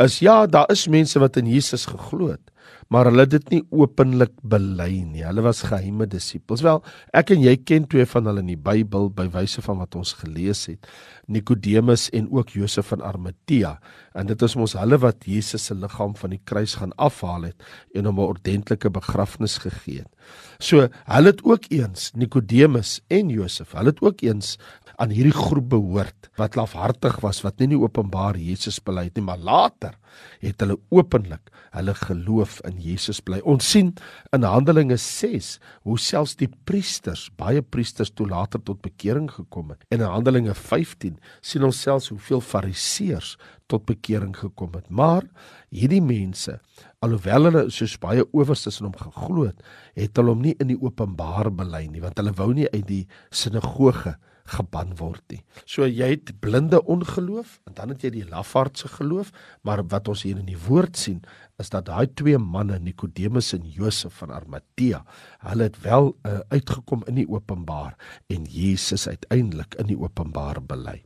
is 0.03 0.19
ja, 0.23 0.45
daar 0.47 0.69
is 0.71 0.87
mense 0.87 1.19
wat 1.19 1.37
in 1.37 1.49
Jesus 1.49 1.85
geglo 1.89 2.29
het, 2.31 2.51
maar 2.89 3.09
hulle 3.09 3.25
het 3.25 3.33
dit 3.35 3.49
nie 3.53 3.61
openlik 3.75 4.31
bely 4.41 5.03
nie. 5.05 5.23
Hulle 5.25 5.43
was 5.45 5.61
geheime 5.67 6.07
disippels. 6.09 6.63
Wel, 6.65 6.81
ek 7.13 7.33
en 7.35 7.43
jy 7.43 7.55
ken 7.61 7.85
twee 7.89 8.05
van 8.09 8.29
hulle 8.29 8.41
in 8.41 8.49
die 8.53 8.57
Bybel 8.57 9.09
by 9.13 9.27
wyse 9.33 9.61
van 9.65 9.81
wat 9.83 9.97
ons 9.99 10.15
gelees 10.21 10.65
het. 10.71 10.89
Nikodemus 11.29 12.07
en 12.17 12.29
ook 12.33 12.55
Josef 12.57 12.89
van 12.89 13.03
Arimatea. 13.05 13.75
En 14.17 14.29
dit 14.29 14.41
is 14.47 14.55
mos 14.57 14.73
hulle 14.79 14.97
wat 15.03 15.27
Jesus 15.29 15.67
se 15.69 15.77
liggaam 15.77 16.15
van 16.17 16.33
die 16.33 16.41
kruis 16.49 16.79
gaan 16.79 16.95
afhaal 16.97 17.49
het 17.51 17.69
en 17.93 18.09
hom 18.09 18.19
'n 18.19 18.31
ordentlike 18.33 18.89
begrafnis 18.89 19.57
gegee 19.61 20.05
het. 20.05 20.13
So, 20.59 20.87
hulle 21.05 21.29
het 21.29 21.43
ook 21.43 21.69
eens 21.69 22.11
Nikodemus 22.15 23.01
en 23.07 23.29
Josef, 23.29 23.71
hulle 23.71 23.93
het 23.93 24.01
ook 24.01 24.21
eens 24.21 24.57
aan 24.99 25.13
hierdie 25.15 25.35
groep 25.35 25.69
behoort 25.71 26.27
wat 26.39 26.57
lafhartig 26.59 27.19
was, 27.23 27.39
wat 27.45 27.59
nie 27.59 27.69
in 27.69 27.79
openbaar 27.79 28.37
Jesus 28.39 28.81
bely 28.83 29.05
het 29.07 29.15
nie, 29.17 29.23
maar 29.23 29.39
later 29.39 29.95
het 30.43 30.59
hulle 30.59 30.75
openlik 30.91 31.51
hulle 31.75 31.93
geloof 31.95 32.59
in 32.67 32.79
Jesus 32.83 33.21
bly. 33.23 33.39
Ons 33.47 33.69
sien 33.71 33.93
in 34.35 34.47
Handelinge 34.47 34.97
6 34.99 35.51
hoe 35.87 35.97
selfs 36.01 36.35
die 36.39 36.49
priesters, 36.67 37.27
baie 37.39 37.61
priesters 37.61 38.11
toe 38.11 38.27
later 38.27 38.61
tot 38.65 38.81
bekering 38.83 39.29
gekom 39.31 39.71
het. 39.73 39.85
En 39.89 40.01
in 40.01 40.09
Handelinge 40.09 40.55
15 40.57 41.19
sien 41.41 41.67
ons 41.67 41.81
selfs 41.85 42.09
hoeveel 42.11 42.43
fariseërs 42.43 43.35
tot 43.69 43.85
bekering 43.87 44.33
gekom 44.35 44.73
het. 44.75 44.89
Maar 44.89 45.27
hierdie 45.69 46.01
mense, 46.03 46.57
alhoewel 47.05 47.49
hulle 47.49 47.67
soos 47.71 47.99
baie 48.01 48.25
owerstes 48.33 48.81
in 48.81 48.89
hom 48.89 48.97
geglo 48.97 49.45
het, 49.51 49.61
het 49.95 50.17
hulle 50.17 50.33
hom 50.33 50.41
nie 50.43 50.55
in 50.59 50.73
die 50.73 50.79
openbaar 50.79 51.51
bely 51.53 51.85
nie, 51.87 52.01
want 52.03 52.17
hulle 52.19 52.33
wou 52.35 52.49
nie 52.57 52.67
uit 52.73 52.87
die 52.89 53.03
sinagoge 53.29 54.17
geban 54.49 54.95
word 54.99 55.23
nie. 55.33 55.41
So 55.65 55.87
jy 55.87 56.11
het 56.15 56.33
blinde 56.41 56.81
ongeloof 56.89 57.59
en 57.69 57.75
dan 57.77 57.93
het 57.93 58.03
jy 58.05 58.11
die 58.17 58.25
lafaardse 58.29 58.89
geloof, 58.97 59.31
maar 59.61 59.83
wat 59.91 60.09
ons 60.11 60.25
hier 60.25 60.39
in 60.39 60.49
die 60.49 60.59
woord 60.67 60.97
sien 60.97 61.21
is 61.59 61.71
dat 61.73 61.89
daai 61.89 62.07
twee 62.15 62.39
manne 62.39 62.79
Nikodemus 62.79 63.53
en 63.57 63.65
Josef 63.67 64.21
van 64.21 64.31
Arimatea, 64.31 65.03
hulle 65.45 65.69
het 65.69 65.79
wel 65.83 66.13
uh, 66.13 66.39
uitgekom 66.53 67.03
in 67.11 67.19
die 67.19 67.27
openbaar 67.29 67.97
en 68.31 68.45
Jesus 68.49 69.07
uiteindelik 69.07 69.75
in 69.81 69.91
die 69.91 69.99
openbaar 69.99 70.61
bely. 70.63 71.01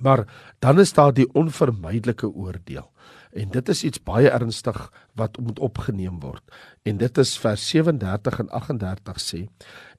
Maar 0.00 0.24
dan 0.58 0.80
is 0.80 0.92
daar 0.96 1.12
die 1.12 1.28
onvermydelike 1.36 2.30
oordeel. 2.32 2.88
En 3.32 3.48
dit 3.48 3.68
is 3.72 3.84
iets 3.88 4.02
baie 4.04 4.28
ernstig 4.28 4.78
wat 5.16 5.38
moet 5.40 5.58
opgeneem 5.58 6.20
word. 6.20 6.44
En 6.84 6.98
dit 7.00 7.18
is 7.18 7.32
vers 7.40 7.64
37 7.68 8.38
en 8.44 8.50
38 8.50 9.20
sê: 9.20 9.40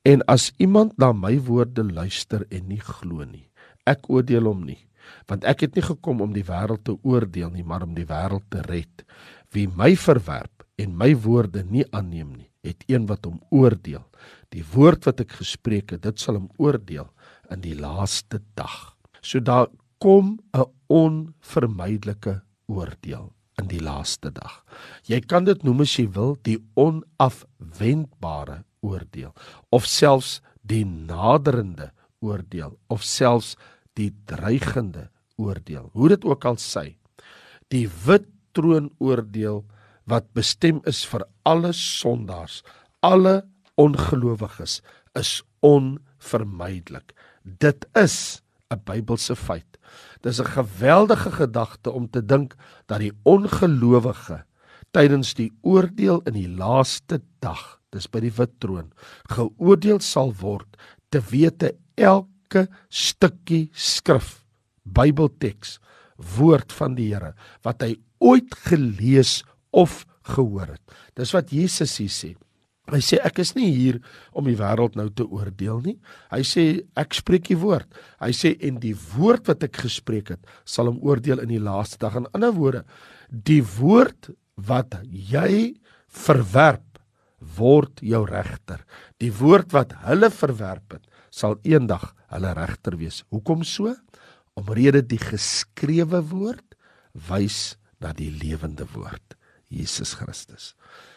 En 0.05 0.21
as 0.29 0.51
iemand 0.57 0.97
na 1.01 1.11
my 1.13 1.39
woorde 1.41 1.83
luister 1.83 2.45
en 2.49 2.67
nie 2.69 2.81
glo 2.81 3.25
nie, 3.25 3.47
ek 3.89 4.09
oordeel 4.09 4.45
hom 4.51 4.61
nie, 4.67 4.79
want 5.27 5.45
ek 5.49 5.65
het 5.65 5.75
nie 5.75 5.85
gekom 5.85 6.21
om 6.21 6.33
die 6.35 6.45
wêreld 6.45 6.85
te 6.85 6.95
oordeel 7.01 7.49
nie, 7.55 7.65
maar 7.65 7.83
om 7.83 7.95
die 7.97 8.07
wêreld 8.07 8.45
te 8.53 8.61
red. 8.69 9.03
Wie 9.51 9.67
my 9.67 9.95
verwerp 9.97 10.63
en 10.77 10.97
my 10.97 11.13
woorde 11.25 11.63
nie 11.65 11.85
aanneem 11.91 12.35
nie, 12.37 12.49
het 12.63 12.85
een 12.87 13.07
wat 13.09 13.25
hom 13.25 13.41
oordeel. 13.51 14.05
Die 14.53 14.63
woord 14.73 15.09
wat 15.09 15.25
ek 15.25 15.39
gespreek 15.41 15.95
het, 15.95 16.03
dit 16.05 16.21
sal 16.21 16.37
hom 16.37 16.49
oordeel 16.61 17.09
in 17.51 17.61
die 17.65 17.75
laaste 17.77 18.39
dag. 18.57 18.93
So 19.21 19.39
daar 19.39 19.67
kom 19.99 20.39
'n 20.53 20.69
onvermydelike 20.87 22.41
oordeel 22.67 23.31
in 23.61 23.69
die 23.69 23.81
laaste 23.81 24.31
dag. 24.33 24.63
Jy 25.05 25.21
kan 25.29 25.45
dit 25.45 25.63
noem 25.63 25.83
as 25.85 25.93
jy 25.97 26.07
wil, 26.15 26.35
die 26.41 26.57
onafwendbare 26.79 28.63
oordeel 28.83 29.33
of 29.71 29.87
selfs 29.87 30.39
die 30.63 30.83
naderende 30.85 31.91
oordeel 32.23 32.77
of 32.93 33.03
selfs 33.03 33.55
die 33.99 34.11
dreigende 34.29 35.09
oordeel. 35.37 35.89
Hoe 35.93 36.09
dit 36.13 36.25
ook 36.25 36.45
al 36.45 36.57
sy, 36.61 36.95
die 37.73 37.87
wit 38.05 38.29
troon 38.53 38.91
oordeel 39.01 39.63
wat 40.09 40.29
bestem 40.37 40.81
is 40.89 41.03
vir 41.09 41.25
alle 41.47 41.73
sondaars, 41.77 42.61
alle 43.01 43.43
ongelowiges 43.79 44.81
is 45.17 45.41
onvermydelik. 45.63 47.13
Dit 47.43 47.85
is 47.95 48.41
'n 48.71 48.81
Bybelse 48.85 49.35
feit. 49.35 49.72
Dis 50.21 50.39
'n 50.39 50.45
geweldige 50.45 51.31
gedagte 51.31 51.91
om 51.91 52.09
te 52.09 52.25
dink 52.25 52.55
dat 52.85 52.99
die 52.99 53.13
ongelowige 53.23 54.43
tydens 54.91 55.33
die 55.33 55.51
oordeel 55.61 56.21
in 56.25 56.33
die 56.33 56.49
laaste 56.49 57.21
dag 57.39 57.79
dis 57.91 58.07
by 58.07 58.19
die 58.19 58.33
wit 58.37 58.59
troon 58.59 58.91
geoordeel 59.29 59.99
sal 59.99 60.33
word 60.33 60.77
te 61.09 61.21
wete 61.31 61.75
elke 61.95 62.67
stukkie 62.89 63.69
skrif 63.73 64.43
Bybelteks 64.83 65.79
woord 66.37 66.73
van 66.75 66.95
die 66.95 67.13
Here 67.13 67.33
wat 67.65 67.81
hy 67.81 67.95
ooit 68.23 68.53
gelees 68.67 69.41
of 69.73 70.03
gehoor 70.35 70.69
het. 70.75 70.83
Dis 71.17 71.33
wat 71.35 71.51
Jesus 71.51 71.97
hier 71.99 72.13
sê 72.13 72.33
hy 72.91 72.99
sê 72.99 73.19
ek 73.23 73.39
is 73.39 73.53
nie 73.55 73.69
hier 73.71 73.99
om 74.35 74.49
die 74.49 74.57
wêreld 74.59 74.97
nou 74.99 75.07
te 75.09 75.23
oordeel 75.23 75.79
nie 75.85 75.97
hy 76.33 76.41
sê 76.47 76.65
ek 76.99 77.15
spreek 77.15 77.47
die 77.51 77.59
woord 77.59 77.87
hy 78.19 78.31
sê 78.35 78.55
en 78.67 78.81
die 78.83 78.95
woord 79.15 79.47
wat 79.51 79.63
ek 79.69 79.83
gespreek 79.85 80.33
het 80.35 80.55
sal 80.65 80.91
hom 80.91 80.99
oordeel 81.05 81.43
in 81.45 81.53
die 81.53 81.63
laaste 81.63 82.01
dag 82.03 82.17
in 82.19 82.27
ander 82.33 82.51
woorde 82.55 82.83
die 83.29 83.61
woord 83.77 84.33
wat 84.55 84.99
jy 85.07 85.73
verwerp 86.13 86.93
word 87.57 88.01
jou 88.03 88.23
regter. 88.27 88.83
Die 89.21 89.31
woord 89.35 89.73
wat 89.75 89.93
hulle 90.07 90.29
verwerp 90.33 90.97
het, 90.97 91.05
sal 91.33 91.57
eendag 91.67 92.11
hulle 92.33 92.53
regter 92.57 92.97
wees. 92.99 93.23
Hoekom 93.33 93.63
so? 93.67 93.93
Omrede 94.59 95.01
die 95.05 95.21
geskrewe 95.21 96.21
woord 96.29 96.77
wys 97.29 97.75
na 98.03 98.13
die 98.13 98.29
lewende 98.31 98.85
woord, 98.93 99.35
Jesus 99.73 100.13
Christus. 100.19 100.73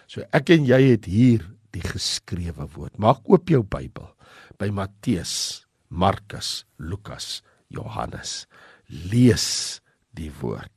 So 0.08 0.24
ek 0.34 0.52
en 0.54 0.66
jy 0.68 0.80
het 0.92 1.08
hier 1.10 1.44
die 1.76 1.84
geskrewe 1.84 2.66
woord. 2.74 2.96
Maak 2.98 3.28
oop 3.28 3.52
jou 3.52 3.62
Bybel. 3.62 4.10
by 4.58 4.70
Matteus, 4.72 5.66
Markus, 5.88 6.64
Lukas, 6.78 7.42
Johannes. 7.72 8.46
Lees 8.88 9.80
die 10.16 10.30
woord. 10.40 10.72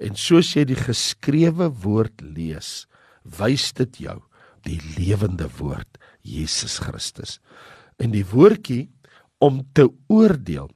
En 0.00 0.16
soos 0.16 0.54
jy 0.56 0.64
die 0.68 0.78
geskrewe 0.78 1.68
woord 1.82 2.22
lees, 2.24 2.86
wys 3.38 3.70
dit 3.76 4.00
jou 4.06 4.20
die 4.64 4.78
lewende 4.96 5.48
woord 5.58 6.00
Jesus 6.24 6.78
Christus. 6.82 7.36
In 8.00 8.14
die 8.14 8.24
woordjie 8.26 8.88
om 9.44 9.62
te 9.76 9.88
oordeel 10.08 10.70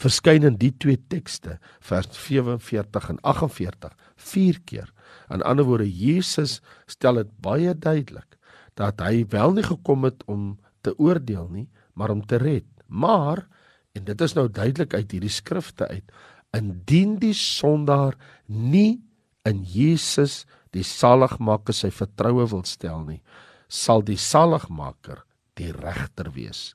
verskyn 0.00 0.46
in 0.46 0.56
die 0.60 0.72
twee 0.80 0.98
tekste 1.10 1.58
vers 1.84 2.08
47 2.16 3.10
en 3.12 3.22
48 3.26 3.94
vier 4.30 4.60
keer. 4.66 4.90
In 5.30 5.44
ander 5.46 5.66
woorde 5.68 5.88
Jesus 5.88 6.60
stel 6.90 7.20
dit 7.20 7.32
baie 7.42 7.74
duidelik 7.74 8.39
dat 8.80 9.02
hy 9.04 9.24
wel 9.28 9.56
nie 9.58 9.66
gekom 9.66 10.08
het 10.08 10.24
om 10.30 10.54
te 10.84 10.94
oordeel 10.96 11.48
nie, 11.52 11.68
maar 11.94 12.12
om 12.14 12.24
te 12.24 12.40
red. 12.40 12.66
Maar 12.88 13.44
en 13.96 14.06
dit 14.06 14.20
is 14.24 14.34
nou 14.38 14.46
duidelik 14.48 14.94
uit 14.94 15.12
hierdie 15.12 15.32
skrifte 15.32 15.88
uit, 15.90 16.06
indien 16.56 17.18
die 17.22 17.34
sondaar 17.36 18.16
nie 18.46 19.02
in 19.48 19.62
Jesus 19.66 20.44
die 20.74 20.84
saligmaker 20.86 21.74
sy 21.74 21.90
vertroue 21.94 22.46
wil 22.50 22.64
stel 22.68 23.02
nie, 23.06 23.20
sal 23.68 24.02
die 24.06 24.18
saligmaker 24.18 25.24
die 25.58 25.72
regter 25.74 26.30
wees. 26.34 26.74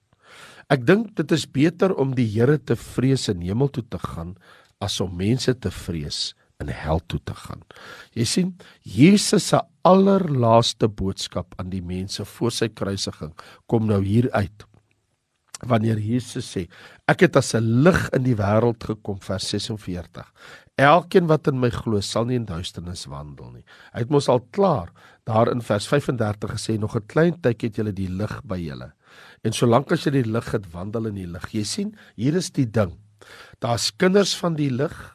Ek 0.71 0.83
dink 0.87 1.13
dit 1.17 1.31
is 1.35 1.45
beter 1.45 1.93
om 2.01 2.15
die 2.17 2.27
Here 2.27 2.57
te 2.57 2.75
vrees 2.79 3.27
in 3.31 3.43
hemel 3.45 3.69
toe 3.71 3.85
te 3.85 3.99
gaan 4.01 4.35
as 4.83 4.97
om 5.03 5.13
mense 5.15 5.53
te 5.61 5.71
vrees 5.71 6.33
in 6.63 6.71
hel 6.71 7.01
toe 7.07 7.19
te 7.23 7.35
gaan. 7.35 7.63
Jy 8.15 8.25
sien, 8.29 8.53
Jesus 8.81 9.49
se 9.51 9.59
allerlaaste 9.85 10.87
boodskap 10.87 11.55
aan 11.59 11.69
die 11.73 11.83
mense 11.83 12.25
voor 12.25 12.51
sy 12.51 12.69
kruisiging 12.69 13.33
kom 13.71 13.87
nou 13.89 14.01
hier 14.03 14.31
uit. 14.31 14.65
Wanneer 15.63 15.99
Jesus 16.03 16.47
sê, 16.51 16.65
ek 17.07 17.21
het 17.21 17.37
as 17.39 17.55
'n 17.55 17.83
lig 17.83 18.09
in 18.13 18.23
die 18.23 18.35
wêreld 18.35 18.83
gekom 18.83 19.19
vers 19.19 19.47
46. 19.49 20.25
Elkeen 20.77 21.27
wat 21.27 21.47
in 21.47 21.59
my 21.59 21.69
glo, 21.69 22.01
sal 22.01 22.25
nie 22.25 22.35
in 22.35 22.45
duisternis 22.45 23.05
wandel 23.07 23.51
nie. 23.51 23.63
Hy 23.93 23.99
het 23.99 24.09
mos 24.09 24.27
al 24.27 24.41
klaar 24.51 24.91
daar 25.23 25.47
in 25.47 25.61
vers 25.61 25.87
35 25.87 26.51
gesê 26.51 26.77
nog 26.77 26.95
'n 26.95 27.07
klein 27.07 27.41
tydjie 27.41 27.69
het 27.69 27.75
julle 27.75 27.93
die 27.93 28.09
lig 28.09 28.41
by 28.43 28.57
julle. 28.57 28.91
En 29.43 29.53
solank 29.53 29.91
as 29.91 30.03
jy 30.03 30.11
die 30.11 30.31
lig 30.31 30.51
het, 30.51 30.71
wandel 30.71 31.07
in 31.07 31.15
die 31.15 31.27
lig. 31.27 31.51
Jy 31.51 31.63
sien, 31.63 31.95
hier 32.15 32.35
is 32.35 32.51
die 32.51 32.65
ding. 32.65 32.97
Daar's 33.59 33.91
kinders 33.95 34.35
van 34.35 34.55
die 34.55 34.69
lig, 34.69 35.14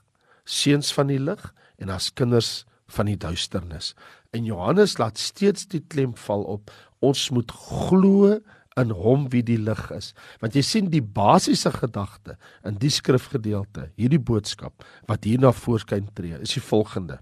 seuns 0.51 0.93
van 0.97 1.11
die 1.11 1.21
lig 1.23 1.43
en 1.81 1.93
daar's 1.93 2.11
kinders 2.15 2.65
van 2.91 3.11
die 3.11 3.19
duisternis. 3.19 3.95
En 4.35 4.47
Johannes 4.47 4.99
laat 4.99 5.19
steeds 5.19 5.69
die 5.71 5.83
klem 5.89 6.15
val 6.27 6.43
op 6.51 6.73
ons 7.01 7.29
moet 7.35 7.53
glo 7.55 8.37
in 8.79 8.93
hom 8.95 9.27
wie 9.33 9.43
die 9.47 9.59
lig 9.61 9.83
is. 9.95 10.13
Want 10.43 10.57
jy 10.57 10.63
sien 10.67 10.91
die 10.93 11.03
basiese 11.03 11.73
gedagte 11.75 12.37
in 12.67 12.79
die 12.83 12.93
skrifgedeelte, 12.93 13.89
hierdie 13.99 14.23
boodskap 14.23 14.85
wat 15.11 15.27
hier 15.27 15.43
na 15.43 15.53
voorskyn 15.55 16.11
tree, 16.15 16.39
is 16.39 16.55
die 16.57 16.65
volgende. 16.65 17.19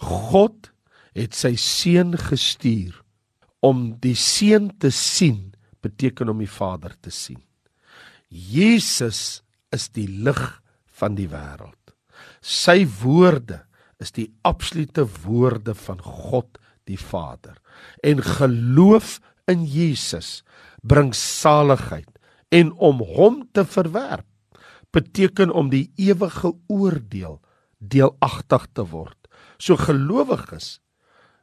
God 0.00 0.70
het 1.16 1.36
sy 1.36 1.54
seun 1.58 2.14
gestuur 2.18 2.96
om 3.66 3.90
die 4.00 4.16
seun 4.16 4.70
te 4.80 4.92
sien 4.94 5.50
beteken 5.84 6.32
om 6.32 6.40
die 6.40 6.50
Vader 6.50 6.94
te 7.02 7.12
sien. 7.12 7.40
Jesus 8.30 9.42
is 9.74 9.88
die 9.92 10.08
lig 10.08 10.40
van 11.00 11.16
die 11.18 11.28
wêreld. 11.28 11.79
Sy 12.40 12.84
woorde 13.02 13.62
is 14.00 14.14
die 14.16 14.30
absolute 14.48 15.04
woorde 15.24 15.74
van 15.76 16.00
God 16.02 16.58
die 16.88 16.98
Vader. 16.98 17.58
En 18.02 18.22
geloof 18.24 19.18
in 19.50 19.64
Jesus 19.68 20.40
bring 20.82 21.12
saligheid 21.16 22.08
en 22.48 22.72
om 22.72 23.02
hom 23.04 23.42
te 23.52 23.64
verwerp 23.64 24.26
beteken 24.90 25.52
om 25.54 25.68
die 25.70 25.90
ewige 26.00 26.52
oordeel 26.66 27.38
deelagtig 27.78 28.66
te 28.74 28.84
word. 28.90 29.28
So 29.58 29.76
gelowiges 29.78 30.78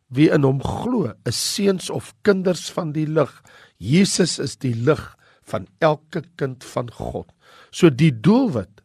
wie 0.07 0.29
in 0.31 0.45
hom 0.47 0.61
glo, 0.63 1.11
is 1.27 1.37
seuns 1.37 1.89
of 1.91 2.13
kinders 2.23 2.67
van 2.71 2.93
die 2.95 3.07
lig. 3.07 3.31
Jesus 3.77 4.37
is 4.39 4.55
die 4.63 4.75
lig 4.75 5.03
van 5.47 5.67
elke 5.83 6.23
kind 6.39 6.63
van 6.63 6.91
God. 6.91 7.27
So 7.71 7.91
die 7.91 8.11
doelwit 8.11 8.83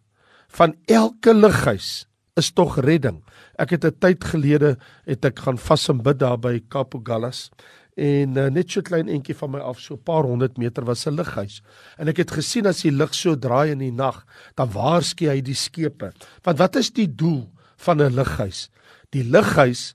van 0.57 0.75
elke 0.87 1.35
lighuis 1.35 2.07
is 2.41 2.51
tog 2.53 2.79
redding. 2.81 3.23
Ek 3.59 3.71
het 3.71 3.85
'n 3.85 3.99
tyd 3.99 4.25
gelede 4.25 4.77
het 5.05 5.25
ek 5.25 5.39
gaan 5.39 5.59
vas 5.59 5.89
en 5.89 6.03
bid 6.03 6.19
daar 6.19 6.39
by 6.39 6.61
Kapo 6.69 7.01
Gallas 7.03 7.51
en 7.97 8.37
uh, 8.37 8.49
net 8.49 8.71
so 8.71 8.81
klein 8.81 9.09
entjie 9.09 9.37
van 9.37 9.51
my 9.51 9.59
af 9.61 9.81
so 9.81 9.95
'n 9.95 10.03
paar 10.03 10.25
honderd 10.25 10.57
meter 10.57 10.85
was 10.85 11.07
'n 11.07 11.17
lighuis. 11.17 11.63
En 11.99 12.09
ek 12.09 12.17
het 12.17 12.31
gesien 12.31 12.67
as 12.67 12.83
die 12.83 12.93
lig 12.93 13.15
so 13.15 13.37
draai 13.37 13.71
in 13.71 13.79
die 13.79 13.93
nag 13.93 14.25
dan 14.55 14.71
waarsku 14.71 15.29
hy 15.29 15.41
die 15.41 15.55
skepe. 15.55 16.13
Want 16.43 16.59
wat 16.59 16.77
is 16.77 16.91
die 16.91 17.15
doel 17.15 17.51
van 17.77 18.01
'n 18.01 18.15
lighuis? 18.15 18.71
Die 19.11 19.25
lighuis 19.25 19.95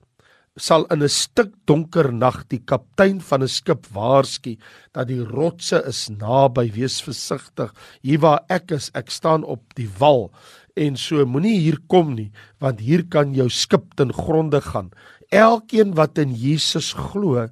sal 0.58 0.86
in 0.92 1.04
'n 1.04 1.10
stuk 1.10 1.54
donker 1.66 2.12
nag 2.12 2.44
die 2.50 2.60
kaptein 2.60 3.22
van 3.22 3.44
'n 3.44 3.48
skip 3.48 3.86
waarsku 3.94 4.58
dat 4.94 5.08
die 5.08 5.24
rotse 5.24 5.84
is 5.86 6.10
naby, 6.10 6.72
wees 6.74 7.02
versigtig. 7.02 7.74
Hier 8.02 8.20
waar 8.20 8.42
ek 8.50 8.72
is, 8.72 8.92
ek 8.94 9.10
staan 9.10 9.44
op 9.44 9.62
die 9.76 9.90
wal 10.00 10.32
en 10.76 10.98
so 10.98 11.26
moenie 11.26 11.58
hier 11.60 11.80
kom 11.90 12.16
nie, 12.16 12.32
want 12.60 12.80
hier 12.80 13.04
kan 13.10 13.34
jou 13.34 13.50
skip 13.50 13.96
ten 13.96 14.14
gronde 14.14 14.62
gaan. 14.62 14.92
Elkeen 15.34 15.96
wat 15.98 16.18
in 16.18 16.36
Jesus 16.36 16.94
glo, 16.94 17.48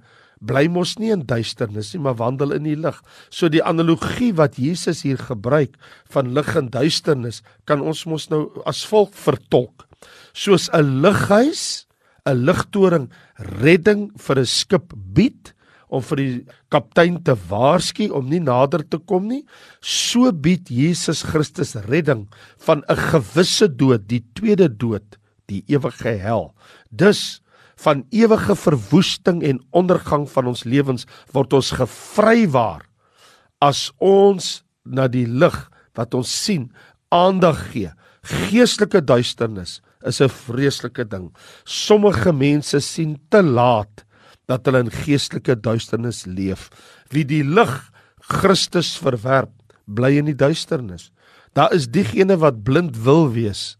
bly 0.45 0.67
mos 0.67 0.95
nie 1.01 1.11
in 1.11 1.25
duisternis 1.25 1.93
nie, 1.93 2.01
maar 2.05 2.19
wandel 2.19 2.53
in 2.55 2.67
die 2.67 2.77
lig. 2.77 3.01
So 3.29 3.49
die 3.49 3.63
analogie 3.63 4.31
wat 4.37 4.59
Jesus 4.61 5.03
hier 5.03 5.17
gebruik 5.17 5.75
van 6.13 6.33
lig 6.33 6.55
en 6.55 6.69
duisternis, 6.69 7.41
kan 7.65 7.81
ons 7.81 8.05
mos 8.05 8.29
nou 8.29 8.49
as 8.65 8.85
volk 8.85 9.13
vertolk. 9.13 9.87
Soos 10.33 10.69
'n 10.73 11.01
lighuis 11.01 11.85
'n 12.25 12.45
ligtoring 12.45 13.09
redding 13.61 14.09
vir 14.17 14.39
'n 14.39 14.45
skip 14.45 14.93
bied 15.13 15.53
om 15.89 16.01
vir 16.01 16.17
die 16.17 16.45
kaptein 16.73 17.21
te 17.23 17.35
waarsku 17.49 18.09
om 18.11 18.29
nie 18.29 18.41
nader 18.41 18.81
te 18.83 18.97
kom 18.97 19.27
nie, 19.27 19.45
so 19.81 20.31
bied 20.31 20.69
Jesus 20.69 21.21
Christus 21.23 21.75
redding 21.87 22.27
van 22.65 22.83
'n 22.89 22.97
gewisse 23.11 23.67
dood, 23.67 24.07
die 24.07 24.23
tweede 24.33 24.69
dood, 24.69 25.17
die 25.47 25.63
ewige 25.67 26.17
hel. 26.17 26.53
Dus 26.91 27.41
van 27.77 28.05
ewige 28.09 28.55
verwoesting 28.55 29.43
en 29.43 29.59
ondergang 29.71 30.29
van 30.29 30.47
ons 30.47 30.63
lewens 30.63 31.05
word 31.33 31.53
ons 31.53 31.71
gevrywaar 31.71 32.81
as 33.61 33.91
ons 33.99 34.63
na 34.85 35.07
die 35.07 35.27
lig 35.27 35.69
wat 35.95 36.13
ons 36.13 36.31
sien 36.45 36.71
aandag 37.11 37.71
gee. 37.71 37.91
Geestelike 38.23 39.03
duisternis 39.05 39.81
is 40.07 40.21
'n 40.21 40.29
vreeslike 40.29 41.05
ding. 41.09 41.31
Sommige 41.65 42.33
mense 42.33 42.79
sien 42.79 43.17
te 43.29 43.41
laat 43.41 44.05
dat 44.47 44.65
hulle 44.65 44.85
in 44.85 44.91
geestelike 44.91 45.55
duisternis 45.61 46.25
leef. 46.25 46.69
Wie 47.09 47.25
die 47.25 47.43
lig 47.43 47.91
Christus 48.21 48.97
verwerp, 48.97 49.51
bly 49.85 50.17
in 50.17 50.25
die 50.25 50.37
duisternis. 50.37 51.11
Daar 51.53 51.73
is 51.73 51.87
diegene 51.87 52.37
wat 52.37 52.63
blind 52.63 52.97
wil 52.97 53.29
wees. 53.33 53.77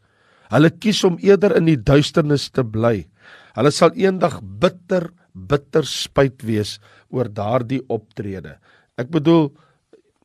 Hulle 0.54 0.70
kies 0.70 1.04
om 1.04 1.18
eerder 1.20 1.56
in 1.58 1.66
die 1.66 1.82
duisternis 1.82 2.50
te 2.50 2.64
bly. 2.64 3.08
Hulle 3.56 3.72
sal 3.72 3.96
eendag 3.98 4.42
bitter, 4.42 5.10
bitter 5.34 5.84
spyt 5.84 6.44
wees 6.46 6.80
oor 7.10 7.28
daardie 7.28 7.82
optrede. 7.90 8.58
Ek 8.98 9.10
bedoel 9.12 9.50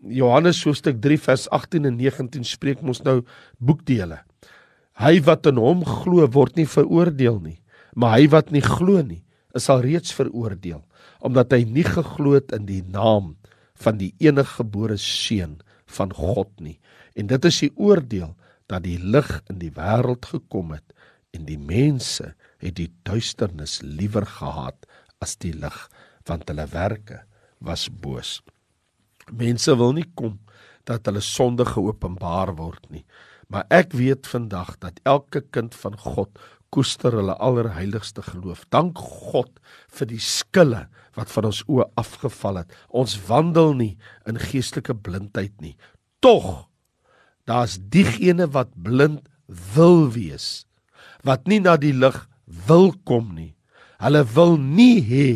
Johannes 0.00 0.62
hoofstuk 0.64 1.00
3 1.02 1.18
vers 1.18 1.48
18 1.50 1.88
en 1.88 1.96
19 1.96 2.44
spreek 2.46 2.82
ons 2.82 3.02
nou 3.04 3.20
boekdele. 3.58 4.20
Hy 5.00 5.20
wat 5.24 5.48
in 5.48 5.56
hom 5.56 5.82
glo 5.86 6.26
word 6.28 6.58
nie 6.60 6.68
veroordeel 6.68 7.40
nie, 7.40 7.58
maar 7.96 8.18
hy 8.18 8.28
wat 8.32 8.50
nie 8.52 8.64
glo 8.64 9.00
nie, 9.00 9.22
is 9.56 9.68
al 9.72 9.82
reeds 9.86 10.14
veroordeel 10.14 10.84
omdat 11.20 11.52
hy 11.52 11.66
nie 11.68 11.84
geglo 11.84 12.32
het 12.32 12.52
in 12.56 12.64
die 12.64 12.80
naam 12.80 13.34
van 13.84 13.98
die 14.00 14.14
eniggebore 14.24 14.96
seun 15.00 15.58
van 15.96 16.12
God 16.16 16.48
nie. 16.64 16.78
En 17.12 17.28
dit 17.28 17.48
is 17.48 17.58
die 17.66 17.72
oordeel 17.76 18.30
dat 18.72 18.86
die 18.86 18.96
lig 18.96 19.28
in 19.52 19.58
die 19.60 19.72
wêreld 19.76 20.28
gekom 20.30 20.72
het 20.72 20.94
en 21.36 21.44
die 21.48 21.58
mense 21.60 22.32
het 22.62 22.76
die 22.78 22.88
duisternis 23.04 23.80
liewer 23.84 24.24
gehaat 24.28 24.88
as 25.20 25.36
die 25.40 25.52
lig 25.52 25.76
want 26.28 26.48
hulle 26.48 26.66
werke 26.72 27.20
was 27.60 27.88
boos. 27.90 28.38
Mense 29.28 29.76
wil 29.76 29.92
nie 29.96 30.08
kom 30.16 30.38
dat 30.88 31.04
hulle 31.08 31.22
sonde 31.24 31.66
geopenbaar 31.68 32.54
word 32.58 32.86
nie. 32.88 33.04
Maar 33.50 33.66
ek 33.74 33.92
weet 33.98 34.28
vandag 34.30 34.76
dat 34.78 35.00
elke 35.02 35.42
kind 35.50 35.74
van 35.74 35.98
God 35.98 36.38
koester 36.70 37.16
hulle 37.18 37.34
allerheiligste 37.42 38.22
geloof. 38.22 38.62
Dank 38.70 38.98
God 38.98 39.50
vir 39.90 40.10
die 40.12 40.22
skille 40.22 40.84
wat 41.18 41.32
van 41.34 41.50
ons 41.50 41.64
oë 41.66 41.88
afgeval 41.98 42.62
het. 42.62 42.74
Ons 42.94 43.16
wandel 43.26 43.74
nie 43.74 43.92
in 44.30 44.38
geestelike 44.38 44.94
blindheid 44.94 45.54
nie. 45.58 45.74
Tog 46.22 46.68
daar's 47.50 47.80
diegene 47.90 48.46
wat 48.54 48.70
blind 48.78 49.26
wil 49.74 50.06
wees. 50.14 50.64
Wat 51.26 51.50
nie 51.50 51.58
na 51.58 51.74
die 51.80 51.94
lig 51.96 52.22
wil 52.68 52.92
kom 53.04 53.34
nie. 53.34 53.56
Hulle 54.00 54.22
wil 54.36 54.54
nie 54.60 55.02
hê 55.04 55.28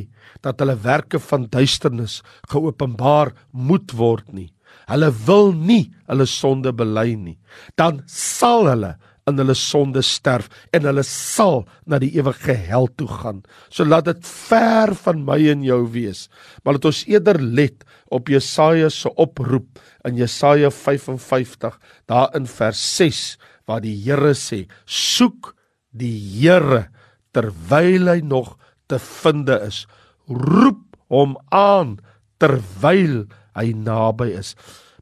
dat 0.45 0.61
hulle 0.63 0.77
werke 0.85 1.19
van 1.19 1.49
duisternis 1.51 2.21
geopenbaar 2.53 3.33
moet 3.51 3.93
word 3.97 4.31
nie. 4.33 4.53
Hulle 4.91 5.11
wil 5.27 5.53
nie 5.57 5.89
hulle 6.11 6.27
sonde 6.29 6.73
bely 6.77 7.15
nie, 7.17 7.39
dan 7.79 8.03
sal 8.11 8.69
hulle 8.71 8.95
in 9.29 9.41
hulle 9.41 9.57
sonde 9.57 10.03
sterf 10.05 10.51
en 10.77 10.85
hulle 10.85 11.05
sal 11.09 11.63
na 11.89 11.99
die 12.03 12.13
ewige 12.19 12.57
hel 12.67 12.91
toe 12.99 13.09
gaan. 13.09 13.41
So 13.73 13.87
laat 13.89 14.11
dit 14.11 14.27
ver 14.29 14.93
van 15.01 15.23
my 15.25 15.39
en 15.55 15.65
jou 15.65 15.81
wees. 15.95 16.27
Maar 16.63 16.77
laat 16.77 16.91
ons 16.91 17.05
eerder 17.09 17.41
let 17.41 17.87
op 18.13 18.29
Jesaja 18.29 18.91
se 18.93 19.09
oproep 19.17 19.81
in 20.05 20.21
Jesaja 20.21 20.69
55 20.71 21.79
daar 22.11 22.37
in 22.37 22.49
vers 22.51 22.85
6 22.99 23.25
waar 23.65 23.81
die 23.81 23.97
Here 23.97 24.35
sê: 24.37 24.67
"Soek 24.85 25.55
die 25.91 26.19
Here 26.43 26.91
terwyl 27.33 28.11
hy 28.11 28.21
nog 28.21 28.59
te 28.87 28.99
finde 28.99 29.59
is. 29.67 29.87
Roep 30.29 30.99
hom 31.09 31.37
aan 31.51 31.99
terwyl 32.39 33.25
hy 33.25 33.44
naby 33.73 34.35
is." 34.39 34.55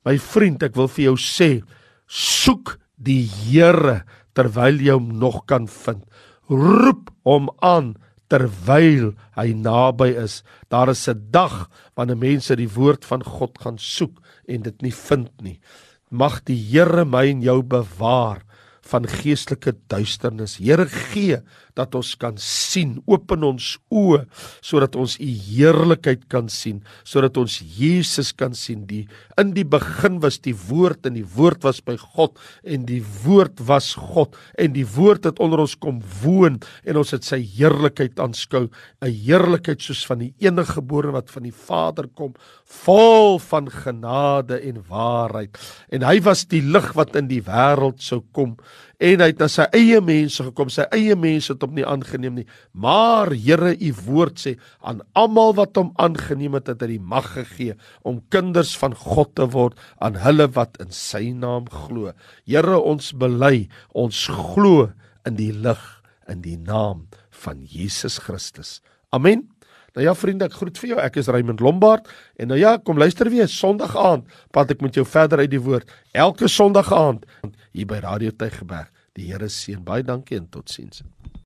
My 0.04 0.18
vriend, 0.18 0.62
ek 0.62 0.74
wil 0.74 0.88
vir 0.88 1.04
jou 1.04 1.16
sê, 1.16 1.62
soek 2.06 2.78
die 2.98 3.22
Here 3.26 4.02
terwyl 4.34 4.80
jy 4.80 4.96
hom 4.96 5.12
nog 5.18 5.46
kan 5.46 5.66
vind. 5.66 6.02
Roep 6.50 7.10
hom 7.24 7.50
aan 7.62 7.94
terwyl 8.32 9.12
hy 9.36 9.52
naby 9.52 10.10
is. 10.16 10.42
Daar 10.68 10.90
is 10.90 11.08
'n 11.08 11.30
dag 11.30 11.68
wanneer 11.96 12.16
mense 12.16 12.56
die 12.56 12.68
woord 12.68 13.04
van 13.04 13.22
God 13.22 13.58
gaan 13.60 13.78
soek 13.78 14.20
en 14.48 14.62
dit 14.62 14.82
nie 14.82 14.92
vind 14.92 15.30
nie. 15.42 15.60
Mag 16.10 16.44
die 16.44 16.56
Here 16.56 17.04
my 17.04 17.28
en 17.28 17.42
jou 17.42 17.62
bewaar 17.62 18.42
van 18.92 19.08
geestelike 19.08 19.74
duisternis. 19.90 20.58
Here 20.60 20.86
gee 20.90 21.40
dat 21.78 21.94
ons 21.96 22.12
kan 22.20 22.36
sien, 22.40 22.98
open 23.08 23.44
ons 23.46 23.74
oë 23.92 24.26
sodat 24.64 24.96
ons 25.00 25.14
u 25.16 25.28
heerlikheid 25.28 26.26
kan 26.32 26.50
sien, 26.52 26.82
sodat 27.08 27.38
ons 27.40 27.58
Jesus 27.78 28.32
kan 28.36 28.52
sien. 28.56 28.84
Die 28.88 29.06
in 29.40 29.54
die 29.56 29.64
begin 29.64 30.20
was 30.22 30.38
die 30.44 30.54
woord 30.68 31.08
en 31.08 31.16
die 31.16 31.26
woord 31.36 31.64
was 31.64 31.80
by 31.84 31.96
God 32.00 32.36
en 32.62 32.84
die 32.88 33.00
woord 33.24 33.62
was 33.68 33.94
God 33.96 34.36
en 34.60 34.76
die 34.76 34.86
woord 34.86 35.30
het 35.30 35.40
onder 35.42 35.64
ons 35.64 35.76
kom 35.80 36.02
woon 36.22 36.60
en 36.84 37.00
ons 37.00 37.14
het 37.14 37.24
sy 37.26 37.40
heerlikheid 37.40 38.20
aanskou, 38.20 38.68
'n 39.00 39.08
heerlikheid 39.08 39.80
soos 39.80 40.04
van 40.06 40.18
die 40.18 40.34
enige 40.40 40.76
gebore 40.76 41.12
wat 41.12 41.30
van 41.30 41.44
die 41.48 41.54
Vader 41.54 42.08
kom, 42.14 42.34
vol 42.84 43.38
van 43.38 43.68
genade 43.70 44.60
en 44.60 44.82
waarheid. 44.88 45.58
En 45.92 46.02
hy 46.02 46.20
was 46.24 46.44
die 46.44 46.62
lig 46.62 46.92
wat 46.94 47.16
in 47.16 47.28
die 47.28 47.42
wêreld 47.42 48.00
sou 48.02 48.22
kom 48.32 48.56
en 49.02 49.24
hy 49.24 49.28
het 49.30 49.40
na 49.42 49.48
sy 49.50 49.66
eie 49.76 50.00
mense 50.04 50.44
gekom, 50.46 50.70
sy 50.72 50.86
eie 50.94 51.16
mense 51.18 51.52
het 51.52 51.64
hom 51.64 51.74
nie 51.76 51.86
aangeneem 51.88 52.40
nie. 52.40 52.46
Maar 52.72 53.32
Here, 53.34 53.72
u 53.74 53.92
woord 54.06 54.42
sê 54.42 54.54
aan 54.80 55.02
almal 55.18 55.56
wat 55.58 55.78
hom 55.80 55.92
aangeneem 56.02 56.58
het, 56.58 56.70
het 56.72 56.84
hy 56.84 56.94
die 56.96 57.06
mag 57.14 57.32
gegee 57.34 57.78
om 58.08 58.22
kinders 58.34 58.74
van 58.78 58.96
God 58.98 59.34
te 59.38 59.48
word 59.54 59.78
aan 60.02 60.20
hulle 60.22 60.48
wat 60.56 60.78
in 60.82 60.92
sy 60.94 61.30
naam 61.34 61.70
glo. 61.72 62.12
Here, 62.48 62.78
ons 62.78 63.12
bely, 63.16 63.68
ons 63.94 64.26
glo 64.30 64.90
in 65.28 65.38
die 65.38 65.52
lig 65.52 65.82
in 66.30 66.42
die 66.44 66.58
naam 66.58 67.08
van 67.42 67.64
Jesus 67.66 68.20
Christus. 68.22 68.80
Amen. 69.10 69.48
Nou 69.92 70.04
ja 70.06 70.14
vriende, 70.16 70.46
ek 70.48 70.56
groet 70.56 70.78
vir 70.80 70.94
jou. 70.94 71.00
Ek 71.04 71.18
is 71.20 71.28
Raymond 71.28 71.60
Lombard 71.60 72.08
en 72.40 72.48
nou 72.52 72.58
ja, 72.60 72.78
kom 72.80 73.00
luister 73.00 73.28
weer 73.32 73.50
Sondag 73.50 73.92
aand, 73.98 74.28
praat 74.54 74.72
ek 74.72 74.84
met 74.84 74.96
jou 74.96 75.04
verder 75.04 75.42
uit 75.44 75.52
die 75.52 75.60
woord. 75.60 75.90
Elke 76.16 76.48
Sondag 76.48 76.92
aand 76.96 77.26
hier 77.72 77.86
by 77.86 78.00
Radio 78.04 78.30
Tygerberg. 78.30 78.90
Die 79.16 79.28
Here 79.28 79.48
seën 79.48 79.82
baie 79.84 80.04
dankie 80.04 80.38
en 80.38 80.48
totsiens. 80.48 81.02